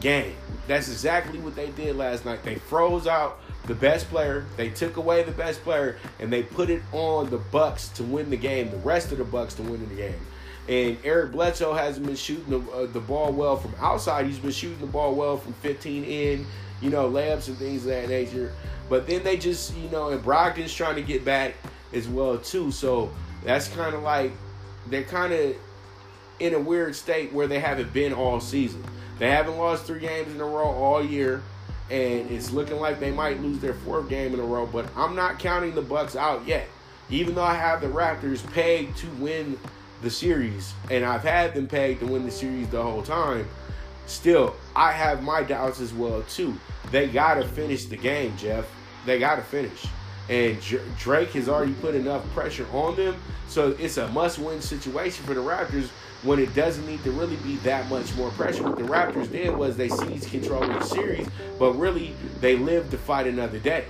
[0.00, 0.34] game.
[0.66, 2.42] That's exactly what they did last night.
[2.42, 6.70] They froze out the best player, they took away the best player, and they put
[6.70, 8.70] it on the Bucks to win the game.
[8.70, 10.20] The rest of the Bucks to win the game.
[10.68, 14.26] And Eric Bledsoe hasn't been shooting the, uh, the ball well from outside.
[14.26, 16.46] He's been shooting the ball well from 15 in,
[16.80, 18.52] you know, layups and things of that nature.
[18.88, 21.54] But then they just, you know, and Brogdon's trying to get back
[21.92, 22.72] as well too.
[22.72, 23.10] So
[23.44, 24.32] that's kind of like
[24.88, 25.56] they're kind of
[26.38, 28.84] in a weird state where they haven't been all season.
[29.18, 31.42] They haven't lost three games in a row all year,
[31.90, 34.66] and it's looking like they might lose their fourth game in a row.
[34.66, 36.68] But I'm not counting the Bucks out yet,
[37.10, 39.58] even though I have the Raptors pegged to win
[40.02, 43.48] the series, and I've had them pegged to win the series the whole time.
[44.06, 46.54] Still, I have my doubts as well too.
[46.90, 48.66] They gotta finish the game, Jeff.
[49.04, 49.86] They gotta finish,
[50.28, 50.60] and
[50.98, 53.16] Drake has already put enough pressure on them,
[53.48, 55.88] so it's a must-win situation for the Raptors.
[56.22, 58.62] When it doesn't need to really be that much more pressure.
[58.64, 62.90] What the Raptors did was they seized control of the series, but really they lived
[62.92, 63.84] to fight another day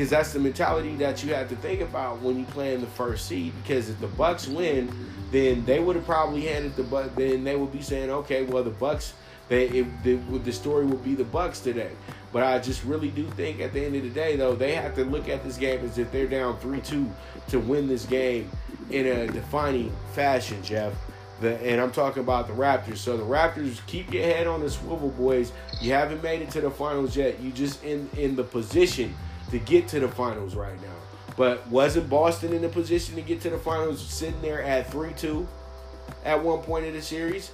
[0.00, 2.86] because that's the mentality that you have to think about when you play in the
[2.86, 3.52] first seed.
[3.62, 4.90] Because if the Bucks win,
[5.30, 7.10] then they would have probably handed the Bucks.
[7.16, 9.12] Then they would be saying, okay, well the Bucks.
[9.50, 11.90] They if the, the story would be the Bucks today.
[12.32, 14.94] But I just really do think at the end of the day, though, they have
[14.94, 17.06] to look at this game as if they're down three two
[17.48, 18.50] to win this game
[18.90, 20.92] in a defining fashion, Jeff.
[21.40, 22.98] The, and I'm talking about the Raptors.
[22.98, 25.52] So the Raptors keep your head on the swivel, boys.
[25.80, 27.40] You haven't made it to the finals yet.
[27.40, 29.14] You just in in the position
[29.50, 31.34] to get to the finals right now.
[31.36, 35.12] But wasn't Boston in a position to get to the finals sitting there at 3
[35.16, 35.48] 2
[36.24, 37.52] at one point in the series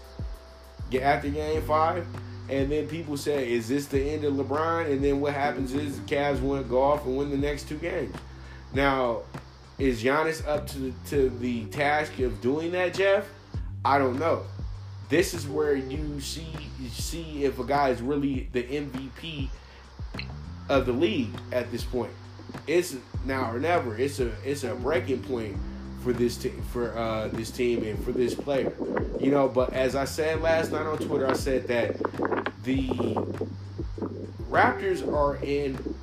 [0.91, 2.07] Get after game five?
[2.49, 4.91] And then people say, is this the end of LeBron?
[4.91, 8.15] And then what happens is the Cavs went golf and win the next two games.
[8.73, 9.23] Now,
[9.79, 13.27] is Giannis up to the, to the task of doing that, Jeff?
[13.85, 14.45] I don't know.
[15.09, 16.49] This is where you see
[16.81, 19.49] you see if a guy is really the MVP
[20.69, 22.11] of the league at this point.
[22.67, 23.97] It's now or never.
[23.97, 25.57] It's a it's a breaking point
[26.03, 28.73] for this team for uh, this team and for this player.
[29.21, 31.97] You know, but as I said last night on Twitter, I said that
[32.65, 32.89] the
[34.51, 35.95] Raptors are in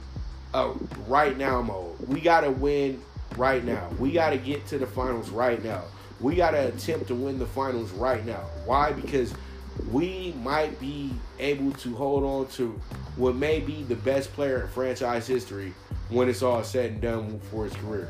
[0.54, 0.72] a
[1.08, 2.00] right now mode.
[2.08, 3.02] We got to win
[3.38, 3.90] right now.
[4.00, 5.84] We got to get to the finals right now.
[6.20, 8.42] We got to attempt to win the finals right now.
[8.66, 8.92] Why?
[8.92, 9.34] Because
[9.92, 12.80] we might be able to hold on to
[13.16, 15.74] what may be the best player in franchise history
[16.10, 18.10] when it's all said and done for his career.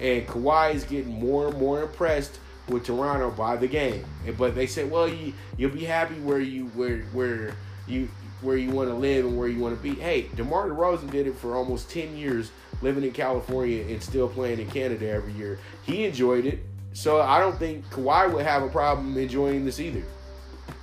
[0.00, 4.04] And Kawhi is getting more and more impressed with Toronto by the game.
[4.38, 7.54] But they said, well, you you'll be happy where you where where
[7.86, 8.08] you
[8.40, 10.00] where you want to live and where you want to be.
[10.00, 12.50] Hey, DeMar DeRozan did it for almost 10 years
[12.82, 15.58] living in California and still playing in Canada every year.
[15.82, 16.60] He enjoyed it.
[16.92, 20.02] So I don't think Kawhi would have a problem enjoying this either,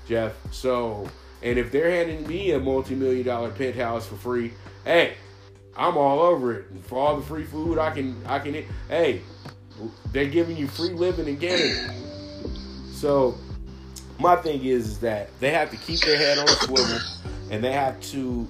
[0.08, 0.34] Jeff.
[0.52, 1.10] So,
[1.44, 4.54] and if they're handing me a multi-million dollar penthouse for free,
[4.86, 5.16] hey,
[5.76, 6.70] I'm all over it.
[6.72, 8.66] And for all the free food I can, I can.
[8.88, 9.22] Hey,
[10.12, 11.94] they're giving you free living in Canada.
[12.92, 13.38] So,
[14.20, 17.00] my thing is, is that they have to keep their head on a swivel
[17.52, 18.48] and they have to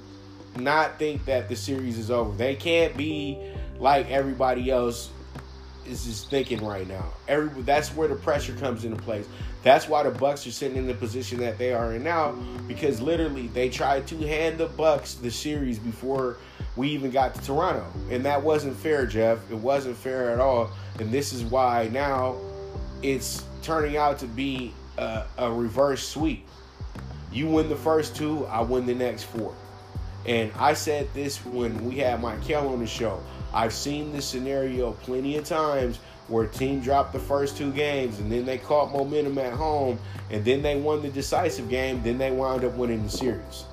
[0.60, 2.36] not think that the series is over.
[2.36, 3.40] They can't be
[3.80, 5.12] like everybody else
[5.86, 7.06] is just thinking right now.
[7.28, 9.28] Every that's where the pressure comes into place.
[9.64, 12.34] That's why the Bucks are sitting in the position that they are in now
[12.68, 16.38] because literally they tried to hand the Bucks the series before
[16.76, 19.40] we even got to Toronto, and that wasn't fair, Jeff.
[19.50, 22.36] It wasn't fair at all, and this is why now
[23.02, 26.46] it's turning out to be a, a reverse sweep.
[27.32, 29.54] You win the first two, I win the next four.
[30.28, 33.24] And I said this when we had Michael on the show.
[33.54, 38.20] I've seen this scenario plenty of times where a team dropped the first two games
[38.20, 39.98] and then they caught momentum at home
[40.30, 43.64] and then they won the decisive game, then they wound up winning the series.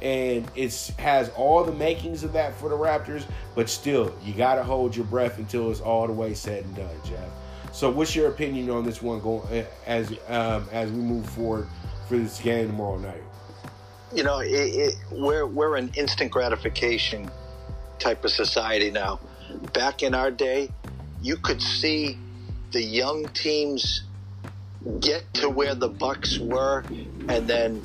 [0.00, 4.54] And it has all the makings of that for the Raptors, but still, you got
[4.54, 7.28] to hold your breath until it's all the way said and done, Jeff.
[7.72, 11.66] So, what's your opinion on this one going eh, as um, as we move forward
[12.08, 13.22] for this game tomorrow night?
[14.14, 17.30] You know, it, it, we're we're an instant gratification
[17.98, 19.20] type of society now.
[19.72, 20.70] Back in our day,
[21.22, 22.18] you could see
[22.72, 24.04] the young teams
[25.00, 26.84] get to where the Bucks were,
[27.28, 27.82] and then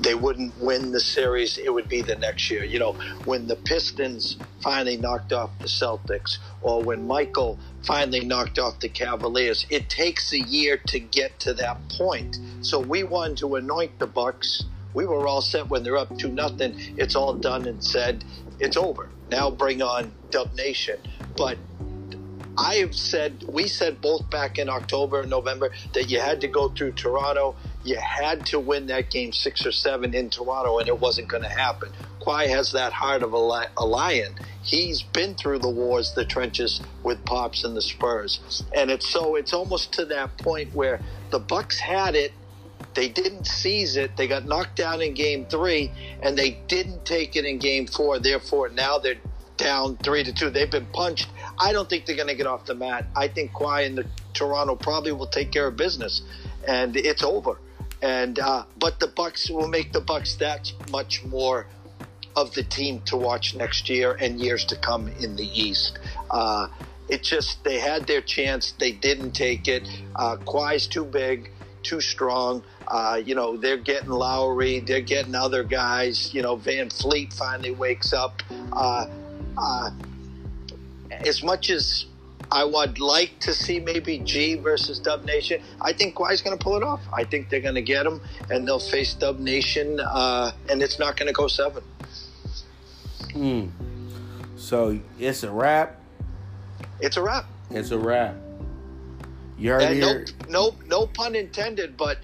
[0.00, 1.58] they wouldn't win the series.
[1.58, 2.64] It would be the next year.
[2.64, 2.92] You know,
[3.24, 8.88] when the Pistons finally knocked off the Celtics, or when Michael finally knocked off the
[8.88, 12.38] Cavaliers, it takes a year to get to that point.
[12.62, 14.64] So we wanted to anoint the Bucks.
[14.94, 16.74] We were all set when they're up to nothing.
[16.96, 18.24] It's all done and said.
[18.58, 19.08] It's over.
[19.30, 20.98] Now bring on Dub Nation.
[21.36, 21.58] But
[22.56, 26.48] I have said, we said both back in October and November that you had to
[26.48, 27.56] go through Toronto.
[27.82, 31.42] You had to win that game six or seven in Toronto, and it wasn't going
[31.42, 31.90] to happen.
[32.20, 34.34] Kawhi has that heart of a, li- a lion.
[34.62, 39.34] He's been through the wars, the trenches with Pops and the Spurs, and it's so
[39.34, 41.00] it's almost to that point where
[41.30, 42.32] the Bucks had it.
[42.94, 44.16] They didn't seize it.
[44.16, 45.90] They got knocked down in game three,
[46.22, 48.18] and they didn't take it in game four.
[48.18, 49.16] Therefore, now they're
[49.56, 50.50] down three to two.
[50.50, 51.28] They've been punched.
[51.58, 53.06] I don't think they're going to get off the mat.
[53.16, 56.22] I think Kawhi and the Toronto probably will take care of business,
[56.66, 57.58] and it's over.
[58.02, 61.66] And uh, but the Bucks will make the Bucks that much more
[62.34, 65.98] of the team to watch next year and years to come in the East.
[66.30, 66.68] Uh,
[67.08, 69.88] it just they had their chance, they didn't take it.
[70.16, 71.50] Uh, Kawhi's too big,
[71.82, 72.62] too strong.
[72.88, 76.32] Uh, you know they're getting Lowry, they're getting other guys.
[76.34, 78.42] You know VanVleet finally wakes up.
[78.72, 79.06] Uh,
[79.56, 79.90] uh,
[81.26, 82.06] as much as
[82.50, 86.62] I would like to see maybe G versus Dub Nation, I think Kawhi's going to
[86.62, 87.00] pull it off.
[87.12, 90.98] I think they're going to get him, and they'll face Dub Nation, uh, and it's
[90.98, 91.82] not going to go seven.
[93.32, 93.68] Hmm.
[94.56, 95.98] So it's a wrap.
[97.00, 97.46] It's a wrap.
[97.70, 98.36] It's a wrap.
[99.56, 100.26] You heard and here.
[100.48, 102.18] No, no, no pun intended, but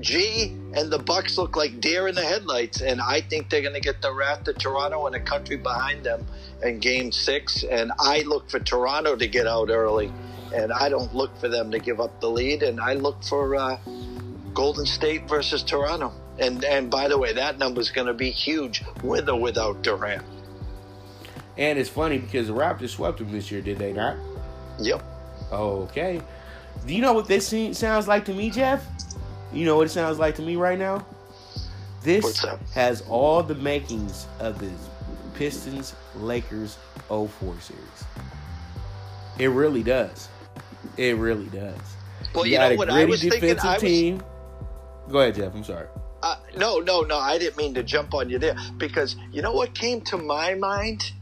[0.00, 3.74] G and the Bucks look like deer in the headlights, and I think they're going
[3.74, 6.26] to get the wrath of Toronto and the country behind them
[6.62, 7.64] in Game Six.
[7.64, 10.12] And I look for Toronto to get out early,
[10.54, 12.62] and I don't look for them to give up the lead.
[12.62, 13.78] And I look for uh,
[14.54, 16.12] Golden State versus Toronto.
[16.38, 19.82] And and by the way, that number is going to be huge with or without
[19.82, 20.24] Durant.
[21.56, 24.16] And it's funny because the Raptors swept them this year, did they not?
[24.78, 25.02] Yep.
[25.50, 26.20] Okay.
[26.86, 28.86] Do you know what this sounds like to me, Jeff?
[29.52, 31.06] You know what it sounds like to me right now?
[32.02, 34.70] This has all the makings of the
[35.34, 37.28] Pistons Lakers 04
[37.60, 37.82] series.
[39.38, 40.28] It really does.
[40.96, 41.78] It really does.
[42.34, 43.40] Well, you, got know a what I was thinking.
[43.40, 44.22] defensive I was, team.
[45.08, 45.54] Go ahead, Jeff.
[45.54, 45.86] I'm sorry.
[46.22, 47.16] Uh, no, no, no.
[47.16, 50.54] I didn't mean to jump on you there because you know what came to my
[50.54, 51.12] mind.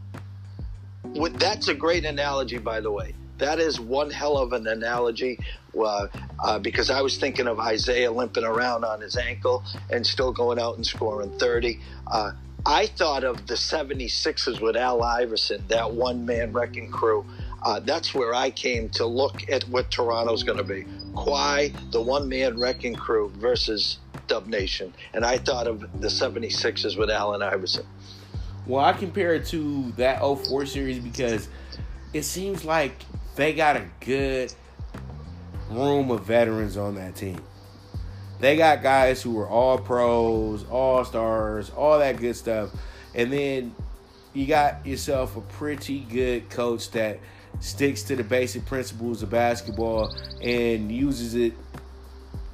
[1.04, 3.14] With, that's a great analogy, by the way.
[3.38, 5.38] That is one hell of an analogy
[5.78, 6.06] uh,
[6.42, 10.58] uh, because I was thinking of Isaiah limping around on his ankle and still going
[10.58, 11.78] out and scoring 30.
[12.06, 12.32] Uh,
[12.64, 17.24] I thought of the 76ers with Al Iverson, that one man wrecking crew.
[17.62, 20.84] Uh, that's where I came to look at what Toronto's going to be.
[21.14, 24.92] Kawhi, the one man wrecking crew versus Dub Nation.
[25.14, 27.86] And I thought of the 76ers with Allen Iverson.
[28.66, 31.48] Well, I compare it to that 04 series because
[32.12, 33.04] it seems like
[33.36, 34.52] they got a good
[35.70, 37.40] room of veterans on that team.
[38.40, 42.70] They got guys who were all pros, all stars, all that good stuff.
[43.14, 43.74] And then
[44.34, 47.18] you got yourself a pretty good coach that
[47.60, 51.54] sticks to the basic principles of basketball and uses it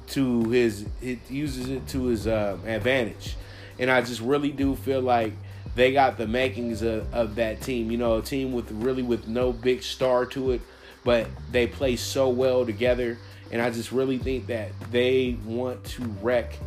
[0.07, 3.35] to his it uses it to his uh, advantage.
[3.79, 5.33] And I just really do feel like
[5.75, 7.91] they got the makings of, of that team.
[7.91, 10.61] You know, a team with really with no big star to it,
[11.03, 13.17] but they play so well together.
[13.51, 16.57] And I just really think that they want to wreck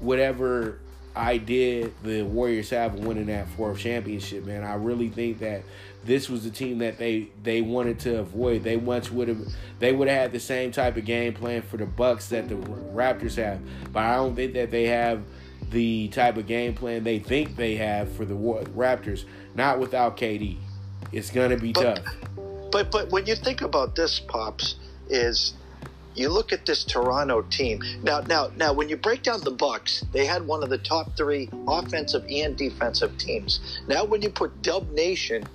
[0.00, 0.78] whatever
[1.16, 4.64] idea the Warriors have of winning that fourth championship, man.
[4.64, 5.62] I really think that
[6.04, 8.62] this was the team that they they wanted to avoid.
[8.62, 9.38] They once would have
[9.78, 12.56] they would have had the same type of game plan for the Bucks that the
[12.56, 13.60] Raptors have,
[13.92, 15.22] but I don't think that they have
[15.70, 19.24] the type of game plan they think they have for the Raptors.
[19.54, 20.58] Not without KD,
[21.12, 21.98] it's gonna be tough.
[22.74, 24.74] But but when you think about this, pops
[25.08, 25.54] is
[26.16, 28.18] you look at this Toronto team now.
[28.26, 31.48] Now, now, when you break down the Bucks, they had one of the top three
[31.68, 33.60] offensive and defensive teams.
[33.86, 35.46] Now, when you put Dub Nation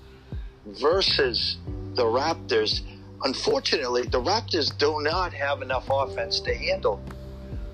[0.66, 1.58] versus
[1.96, 2.84] the Raptors,
[3.26, 7.02] unfortunately, the Raptors do not have enough offense to handle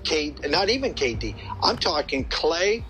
[0.02, 0.34] K.
[0.48, 1.36] Not even KD.
[1.62, 2.84] I'm talking Clay.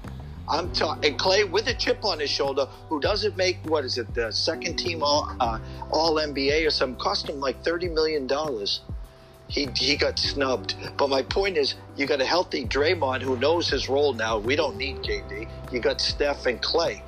[0.49, 4.13] I'm talking Clay with a chip on his shoulder, who doesn't make what is it,
[4.15, 5.59] the second team all uh,
[5.91, 8.81] all NBA or something, cost him like thirty million dollars
[9.49, 10.75] he he got snubbed.
[10.97, 14.39] But my point is, you got a healthy Draymond who knows his role now.
[14.39, 15.49] We don't need KD.
[15.73, 17.03] You got Steph and Clay.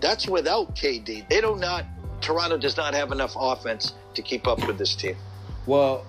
[0.00, 1.28] That's without KD.
[1.28, 1.56] They do.
[1.56, 1.84] Not
[2.20, 5.16] Toronto does not have enough offense to keep up with this team.
[5.66, 6.06] Well,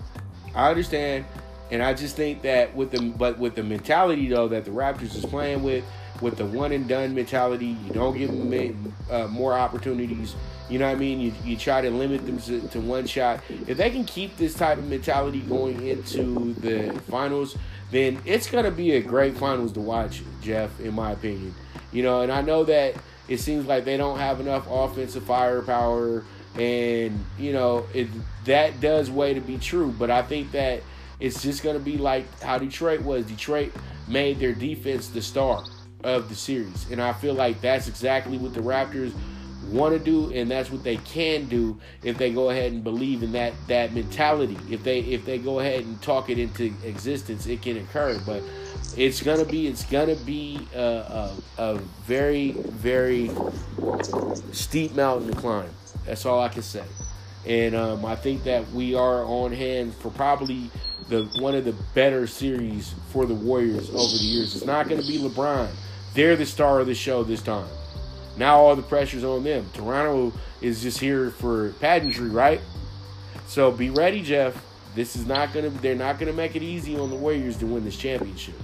[0.54, 1.26] I understand,
[1.72, 5.16] and I just think that with the but with the mentality though that the Raptors
[5.16, 5.84] is playing with,
[6.22, 10.36] with the one and done mentality, you don't give them uh, more opportunities
[10.70, 11.20] you know what I mean?
[11.20, 13.42] You, you try to limit them to, to one shot.
[13.68, 17.58] If they can keep this type of mentality going into the finals,
[17.92, 21.56] then it's going to be a great finals to watch, Jeff, in my opinion.
[21.94, 22.96] You know, and I know that
[23.30, 28.10] it seems like they don't have enough offensive firepower, and, you know, it,
[28.44, 29.94] that does weigh to be true.
[29.98, 30.82] But I think that
[31.22, 33.26] it's just going to be like how Detroit was.
[33.26, 33.72] Detroit
[34.08, 35.64] made their defense the star
[36.04, 36.90] of the series.
[36.92, 39.14] And I feel like that's exactly what the Raptors–
[39.70, 43.24] want to do and that's what they can do if they go ahead and believe
[43.24, 44.58] in that that mentality.
[44.70, 48.20] If they if they go ahead and talk it into existence it can occur.
[48.26, 48.44] But
[48.96, 53.32] it's gonna be it's gonna be a, a, a very very
[54.52, 55.70] steep mountain to climb.
[56.06, 56.84] That's all i can say.
[57.46, 60.70] And um, i think that we are on hand for probably
[61.10, 64.56] the one of the better series for the warriors over the years.
[64.56, 65.70] It's not to be lebron
[66.14, 67.68] they're the star of the show this time
[68.38, 69.70] now all the pressure's on them.
[69.74, 70.32] Toronto
[70.62, 72.62] is just here for pageantry, right?
[73.48, 74.64] So be ready, Jeff.
[74.96, 75.70] This is not gonna.
[75.70, 78.56] They're not gonna make it easy on the Warriors to win this championship.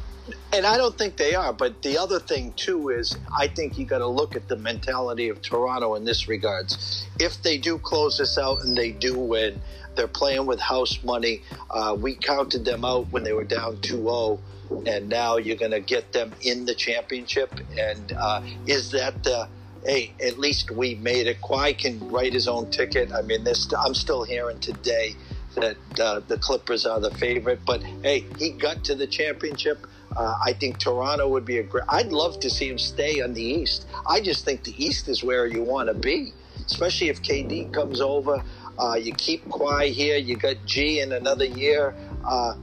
[0.53, 1.51] And I don't think they are.
[1.51, 5.29] But the other thing too is, I think you got to look at the mentality
[5.29, 7.07] of Toronto in this regards.
[7.19, 9.59] If they do close this out and they do win,
[9.95, 11.41] they're playing with house money.
[11.71, 14.39] Uh, we counted them out when they were down 2-0
[14.85, 17.53] and now you're going to get them in the championship.
[17.77, 19.47] And uh, is that the
[19.85, 21.41] hey, at least we made it.
[21.41, 23.11] Kawhi can write his own ticket.
[23.11, 25.15] I mean, this I'm still hearing today
[25.55, 29.85] that uh, the Clippers are the favorite, but hey, he got to the championship.
[30.15, 31.85] Uh, I think Toronto would be a great.
[31.89, 33.85] I'd love to see him stay on the East.
[34.07, 36.33] I just think the East is where you want to be,
[36.65, 38.43] especially if KD comes over.
[38.77, 40.17] Uh, you keep Kawhi here.
[40.17, 41.95] You got G in another year.
[42.25, 42.55] Uh,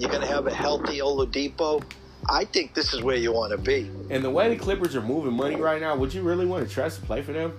[0.00, 1.82] you're going to have a healthy Oladipo.
[2.28, 3.90] I think this is where you want to be.
[4.08, 6.72] And the way the Clippers are moving money right now, would you really want to
[6.72, 7.52] trust to play for them?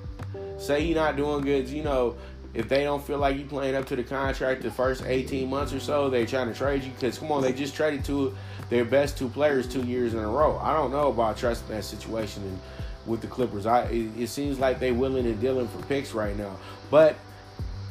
[0.58, 2.16] Say you're not doing good, you know,
[2.54, 5.72] if they don't feel like you're playing up to the contract the first 18 months
[5.72, 6.92] or so, they're trying to trade you.
[6.92, 8.36] Because, come on, they just traded two
[8.70, 10.58] their best two players two years in a row.
[10.58, 12.60] I don't know about trusting that situation and
[13.06, 13.66] with the Clippers.
[13.66, 16.58] I it, it seems like they're willing and dealing for picks right now.
[16.90, 17.16] But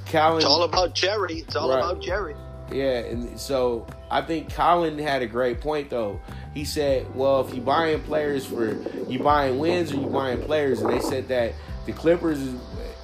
[0.07, 1.39] Colin, it's all about Jerry.
[1.39, 1.79] It's all right.
[1.79, 2.35] about Jerry.
[2.73, 6.21] Yeah, and so I think Colin had a great point though.
[6.55, 8.77] He said, "Well, if you buying players for
[9.09, 11.55] you buying wins or you buying players," and they said that
[11.87, 12.39] the Clippers,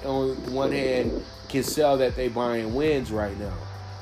[0.04, 3.54] on one hand, can sell that they buying wins right now.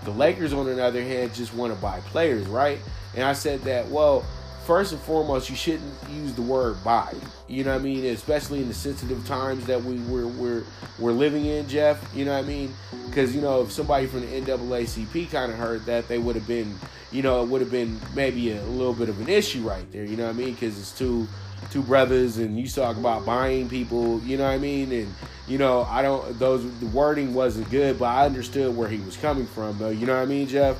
[0.05, 2.79] The Lakers, on the other hand, just want to buy players, right?
[3.15, 4.25] And I said that, well,
[4.67, 7.15] first and foremost, you shouldn't use the word buy.
[7.47, 8.07] You know what I mean?
[8.07, 10.65] Especially in the sensitive times that we we're we're,
[10.99, 12.03] we're living in, Jeff.
[12.15, 12.75] You know what I mean?
[13.07, 16.47] Because you know, if somebody from the NAACP kind of heard that, they would have
[16.47, 16.75] been,
[17.13, 20.05] you know, it would have been maybe a little bit of an issue right there.
[20.05, 20.55] You know what I mean?
[20.55, 21.29] Because it's too
[21.71, 24.21] two brothers, and you talk about buying people.
[24.21, 24.91] You know what I mean?
[24.93, 25.15] And
[25.47, 26.39] you know, I don't.
[26.39, 29.91] Those the wording wasn't good, but I understood where he was coming from, though.
[29.91, 30.79] You know what I mean, Jeff?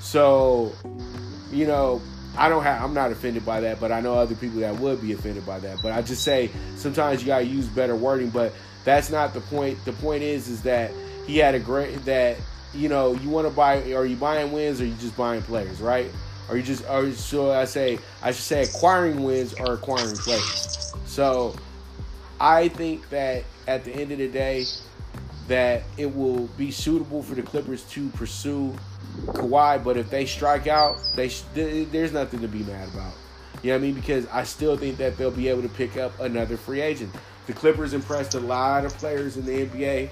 [0.00, 0.72] So,
[1.52, 2.00] you know,
[2.36, 2.82] I don't have.
[2.82, 5.58] I'm not offended by that, but I know other people that would be offended by
[5.60, 5.78] that.
[5.82, 8.30] But I just say sometimes you gotta use better wording.
[8.30, 8.52] But
[8.84, 9.82] that's not the point.
[9.84, 10.92] The point is, is that
[11.26, 12.36] he had a great that
[12.74, 13.92] you know you want to buy.
[13.92, 16.10] Are you buying wins or you just buying players, right?
[16.48, 20.94] Or you just or so I say I should say acquiring wins or acquiring players.
[21.06, 21.56] So
[22.40, 24.64] I think that at the end of the day,
[25.48, 28.74] that it will be suitable for the Clippers to pursue
[29.26, 29.82] Kawhi.
[29.82, 33.12] But if they strike out, they there's nothing to be mad about.
[33.62, 33.94] You know what I mean?
[33.94, 37.14] Because I still think that they'll be able to pick up another free agent.
[37.46, 40.10] The Clippers impressed a lot of players in the NBA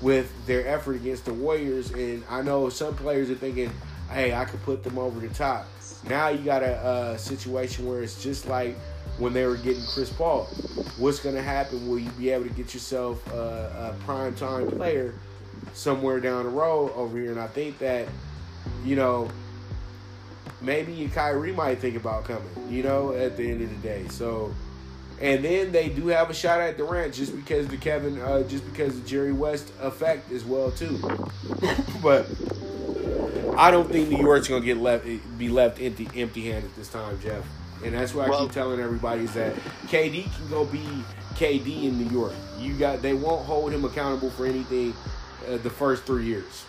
[0.00, 3.70] with their effort against the Warriors, and I know some players are thinking,
[4.10, 5.66] "Hey, I could put them over the top."
[6.08, 8.76] Now you got a, a situation where it's just like
[9.18, 10.44] when they were getting Chris Paul.
[10.96, 11.88] What's going to happen?
[11.88, 15.14] Will you be able to get yourself a, a prime time player
[15.74, 17.32] somewhere down the road over here?
[17.32, 18.08] And I think that,
[18.84, 19.28] you know,
[20.60, 24.06] maybe Kyrie might think about coming, you know, at the end of the day.
[24.08, 24.54] So,
[25.20, 28.64] and then they do have a shot at Durant just because the Kevin, uh, just
[28.66, 30.98] because the Jerry West effect as well too.
[32.02, 32.26] but
[33.56, 35.06] I don't think New York's gonna get left
[35.36, 37.44] be left empty empty handed this time, Jeff.
[37.84, 39.54] And that's why well, I keep telling everybody is that
[39.86, 40.84] KD can go be
[41.34, 42.32] KD in New York.
[42.58, 44.94] You got they won't hold him accountable for anything
[45.48, 46.64] uh, the first three years.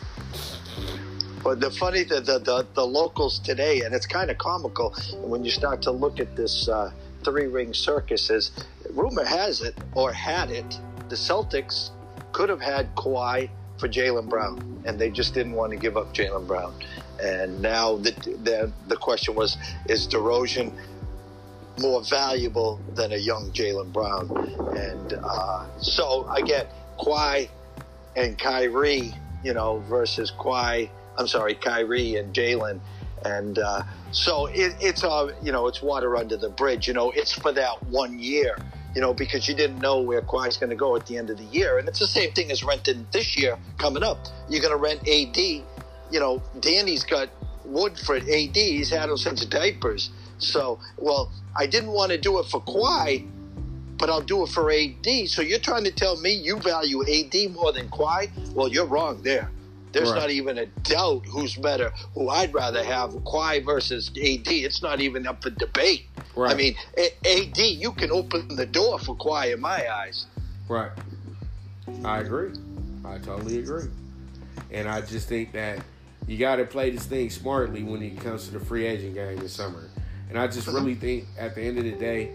[1.43, 5.43] But the funny the the, the, the locals today, and it's kind of comical when
[5.43, 6.91] you start to look at this uh,
[7.23, 8.29] three ring circus.
[8.29, 8.51] Is
[8.91, 10.79] rumor has it or had it
[11.09, 11.89] the Celtics
[12.31, 16.13] could have had Kawhi for Jaylen Brown, and they just didn't want to give up
[16.13, 16.73] Jaylen Brown.
[17.21, 18.11] And now the,
[18.43, 20.71] the the question was, is DeRozan
[21.79, 24.29] more valuable than a young Jaylen Brown.
[24.77, 26.67] And uh, so again,
[26.99, 27.49] Kawhi
[28.15, 29.13] and Kyrie,
[29.43, 32.79] you know, versus Kawhi, I'm sorry, Kyrie and Jaylen.
[33.25, 36.87] And uh, so it, it's, uh, you know, it's water under the bridge.
[36.87, 38.57] You know, it's for that one year,
[38.95, 41.37] you know, because you didn't know where Kawhi's going to go at the end of
[41.37, 41.77] the year.
[41.77, 44.27] And it's the same thing as renting this year coming up.
[44.47, 45.37] You're going to rent AD.
[45.37, 47.27] You know, Danny's got
[47.65, 48.25] wood for AD.
[48.55, 50.11] He's had him since diapers.
[50.37, 53.29] So, well, I didn't want to do it for Kawhi,
[53.97, 55.27] but I'll do it for AD.
[55.27, 58.53] So you're trying to tell me you value AD more than Kawhi?
[58.53, 59.51] Well, you're wrong there.
[59.91, 60.19] There's right.
[60.19, 61.91] not even a doubt who's better.
[62.13, 64.47] Who I'd rather have Kawhi versus AD.
[64.47, 66.07] It's not even up for debate.
[66.35, 66.51] Right.
[66.51, 70.27] I mean, AD, you can open the door for Kawhi in my eyes.
[70.67, 70.91] Right.
[72.05, 72.51] I agree.
[73.03, 73.89] I totally agree.
[74.71, 75.83] And I just think that
[76.27, 79.37] you got to play this thing smartly when it comes to the free agent game
[79.37, 79.89] this summer.
[80.29, 82.31] And I just really think at the end of the day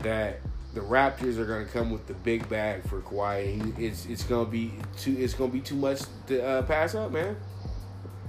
[0.00, 0.40] that
[0.74, 3.78] the Raptors are going to come with the big bag for Kawhi.
[3.78, 6.94] It's it's going to be too it's going to be too much to uh, pass
[6.94, 7.36] up, man.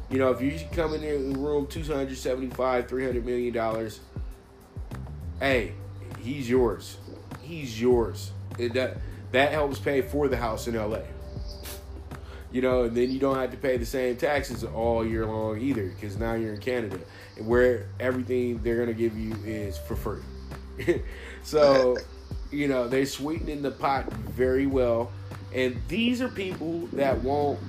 [0.09, 3.99] You know, if you come in the room 275, 300 million dollars,
[5.39, 5.73] hey,
[6.19, 6.97] he's yours.
[7.41, 8.31] He's yours.
[8.57, 8.97] That
[9.31, 10.99] that helps pay for the house in LA.
[12.51, 15.59] You know, and then you don't have to pay the same taxes all year long
[15.59, 16.99] either, because now you're in Canada
[17.39, 20.21] where everything they're gonna give you is for free.
[21.43, 21.97] so,
[22.54, 25.12] you know, they're sweetening the pot very well.
[25.54, 27.60] And these are people that won't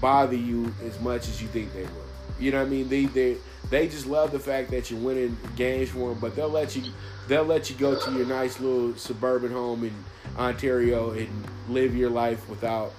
[0.00, 2.06] bother you as much as you think they will.
[2.38, 2.88] You know what I mean?
[2.88, 3.36] They they
[3.70, 6.82] they just love the fact that you're winning games for them, but they'll let you
[7.28, 9.94] they'll let you go to your nice little suburban home in
[10.36, 11.28] Ontario and
[11.68, 12.92] live your life without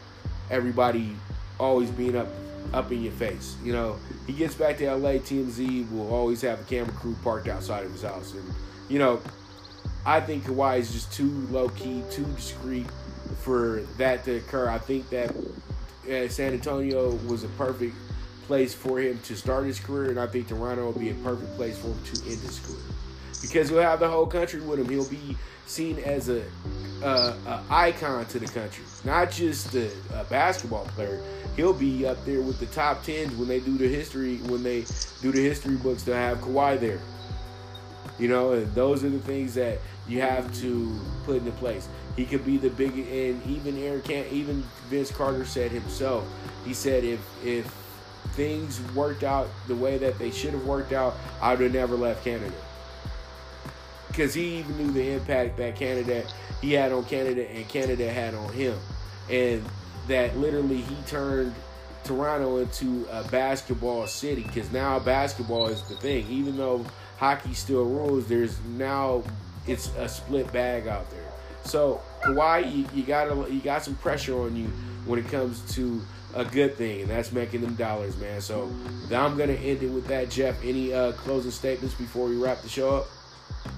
[0.50, 1.16] everybody
[1.60, 2.28] always being up
[2.74, 3.56] up in your face.
[3.64, 7.48] You know, he gets back to LA, TMZ will always have a camera crew parked
[7.48, 8.34] outside of his house.
[8.34, 8.44] And,
[8.90, 9.22] you know,
[10.08, 12.88] I think Kawhi is just too low key, too discreet
[13.42, 14.70] for that to occur.
[14.70, 15.36] I think that
[16.10, 17.94] uh, San Antonio was a perfect
[18.44, 21.54] place for him to start his career, and I think Toronto will be a perfect
[21.58, 22.80] place for him to end his career.
[23.42, 24.88] Because he'll have the whole country with him.
[24.88, 25.36] He'll be
[25.66, 26.42] seen as a,
[27.04, 29.92] a, a icon to the country, not just a,
[30.30, 31.22] basketball player
[31.58, 34.86] he'll be up there with the top tens when they do the history when they
[35.22, 37.00] do the history books to have Kawhi there.
[38.20, 41.88] You know, and those are the things that you have to put into place.
[42.16, 46.26] He could be the big, and even Eric, can't even Vince Carter said himself.
[46.66, 47.66] He said if if
[48.34, 51.96] things worked out the way that they should have worked out, I would have never
[51.96, 52.56] left Canada.
[54.08, 56.26] Because he even knew the impact that Canada
[56.62, 58.78] he had on Canada and Canada had on him,
[59.30, 59.64] and
[60.08, 61.54] that literally he turned
[62.04, 66.26] Toronto into a basketball city because now basketball is the thing.
[66.30, 66.86] Even though
[67.18, 69.24] hockey still rules, there's now
[69.68, 71.32] it's a split bag out there.
[71.64, 74.68] So Kawhi, you, you got you got some pressure on you
[75.06, 76.02] when it comes to
[76.36, 78.42] a good thing, and that's making them dollars, man.
[78.42, 78.72] So
[79.12, 80.64] I'm gonna end it with that, Jeff.
[80.64, 83.08] Any uh, closing statements before we wrap the show up?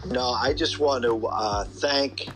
[0.06, 2.28] No, I just want to uh, thank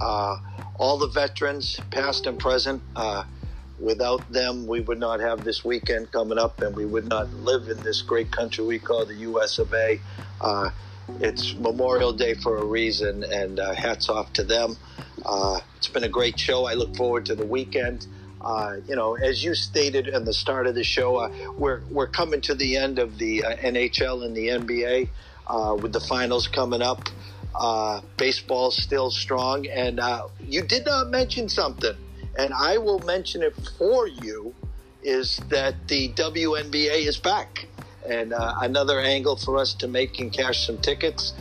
[0.00, 0.36] uh,
[0.78, 2.82] all the veterans, past and present.
[2.96, 3.24] Uh,
[3.78, 7.68] without them, we would not have this weekend coming up, and we would not live
[7.68, 9.58] in this great country we call the U.S.
[9.58, 10.00] of A.
[11.10, 14.76] Uh, it's Memorial Day for a reason, and uh, hats off to them.
[15.76, 16.66] it's been a great show.
[16.66, 18.06] I look forward to the weekend.
[18.40, 22.06] Uh, you know, as you stated in the start of the show, uh, we're we're
[22.06, 25.08] coming to the end of the uh, NHL and the NBA
[25.46, 27.08] uh, with the finals coming up.
[27.54, 30.00] Uh, baseball's still strong, and
[30.40, 31.96] you did not mention something,
[32.38, 34.54] and I will mention it for you.
[35.02, 37.66] Is that the WNBA is back,
[38.10, 41.32] and another angle for us to make and cash some tickets.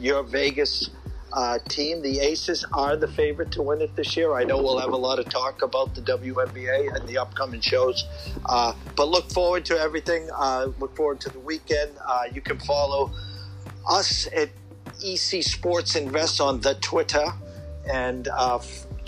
[0.00, 0.90] your Vegas
[1.32, 2.02] uh, team.
[2.02, 4.34] The Aces are the favorite to win it this year.
[4.34, 8.04] I know we'll have a lot of talk about the WNBA and the upcoming shows,
[8.46, 10.28] uh, but look forward to everything.
[10.34, 11.92] Uh, look forward to the weekend.
[12.06, 13.12] Uh, you can follow
[13.88, 14.50] us at
[15.04, 17.26] EC Sports Invest on the Twitter
[17.90, 18.58] and uh,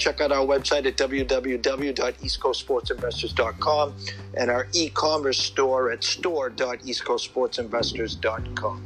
[0.01, 3.95] check out our website at www.eastcoastsportsinvestors.com
[4.35, 8.85] and our e-commerce store at store.eastcoastsportsinvestors.com.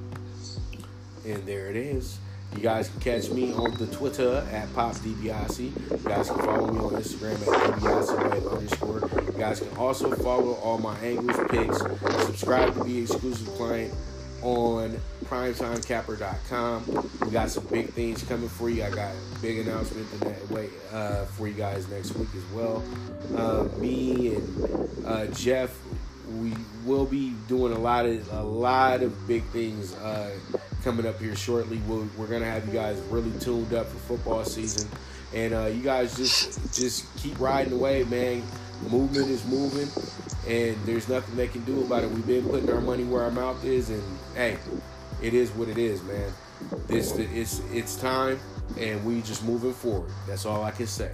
[1.24, 2.18] And there it is.
[2.54, 5.58] You guys can catch me on the Twitter at PopDBIC.
[5.58, 5.72] You
[6.04, 7.40] guys can follow me on Instagram at
[7.80, 9.10] DBIC underscore.
[9.24, 11.78] You guys can also follow all my angles, picks,
[12.26, 13.92] subscribe to be exclusive client
[14.44, 17.10] on primetimecapper.com.
[17.24, 18.84] We got some big things coming for you.
[18.84, 22.82] I got a big announcement that way uh, for you guys next week as well.
[23.36, 25.76] Uh, me and uh, Jeff,
[26.38, 26.52] we
[26.84, 30.30] will be doing a lot of a lot of big things uh,
[30.82, 31.78] coming up here shortly.
[31.88, 34.88] We're, we're gonna have you guys really tuned up for football season,
[35.32, 38.42] and uh, you guys just just keep riding the wave, man.
[38.90, 39.88] Movement is moving,
[40.46, 42.10] and there's nothing they can do about it.
[42.10, 44.02] We've been putting our money where our mouth is, and
[44.34, 44.58] hey,
[45.22, 46.30] it is what it is, man.
[46.86, 48.38] This it's it's time,
[48.78, 50.10] and we just moving forward.
[50.26, 51.12] That's all I can say.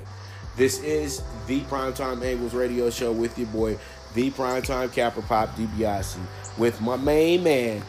[0.56, 3.78] This is the Primetime Angles Radio Show with your boy,
[4.14, 6.18] the Primetime Capper Pop DBIC,
[6.58, 7.82] with my main man,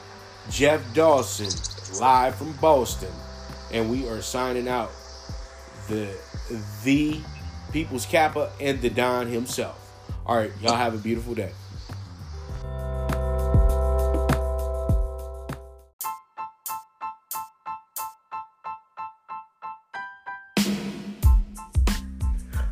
[0.49, 1.49] Jeff Dawson,
[1.99, 3.11] live from Boston.
[3.73, 4.91] And we are signing out
[5.87, 6.15] the
[6.83, 7.19] the
[7.71, 9.77] People's Capper and the Don himself.
[10.25, 11.51] All right, y'all have a beautiful day.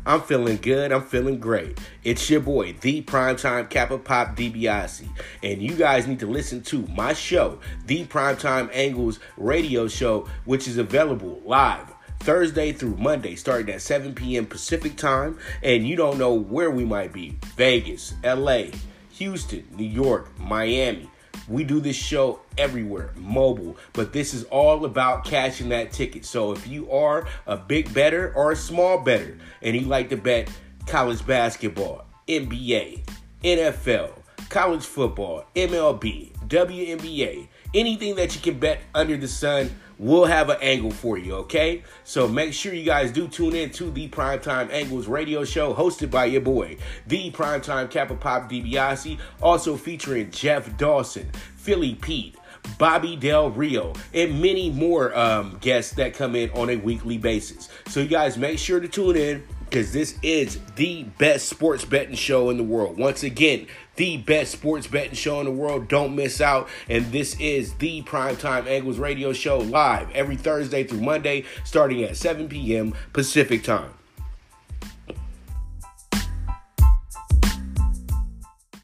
[0.06, 0.90] I'm feeling good.
[0.90, 1.78] I'm feeling great.
[2.02, 5.08] It's your boy, the Primetime Capper Pop DBIC.
[5.44, 10.66] And you guys need to listen to my show, the Primetime Angles radio show, which
[10.66, 11.89] is available live
[12.20, 14.46] Thursday through Monday, starting at 7 p.m.
[14.46, 15.38] Pacific time.
[15.62, 18.64] And you don't know where we might be Vegas, LA,
[19.12, 21.10] Houston, New York, Miami.
[21.48, 26.24] We do this show everywhere, mobile, but this is all about cashing that ticket.
[26.24, 30.16] So if you are a big better or a small better and you like to
[30.16, 30.48] bet
[30.86, 33.02] college basketball, NBA,
[33.42, 34.12] NFL,
[34.48, 39.70] college football, MLB, WNBA, anything that you can bet under the sun,
[40.00, 41.82] we'll have an angle for you, okay?
[42.04, 46.10] So make sure you guys do tune in to the Primetime Angles radio show hosted
[46.10, 52.34] by your boy, the Primetime Capper Pop DiBiase, also featuring Jeff Dawson, Philly Pete,
[52.78, 57.68] Bobby Del Rio, and many more um, guests that come in on a weekly basis.
[57.86, 62.16] So you guys make sure to tune in because this is the best sports betting
[62.16, 62.98] show in the world.
[62.98, 65.88] Once again, the best sports betting show in the world.
[65.88, 66.68] Don't miss out.
[66.88, 72.16] And this is the Primetime Angles radio show live every Thursday through Monday, starting at
[72.16, 72.94] 7 p.m.
[73.12, 73.92] Pacific time.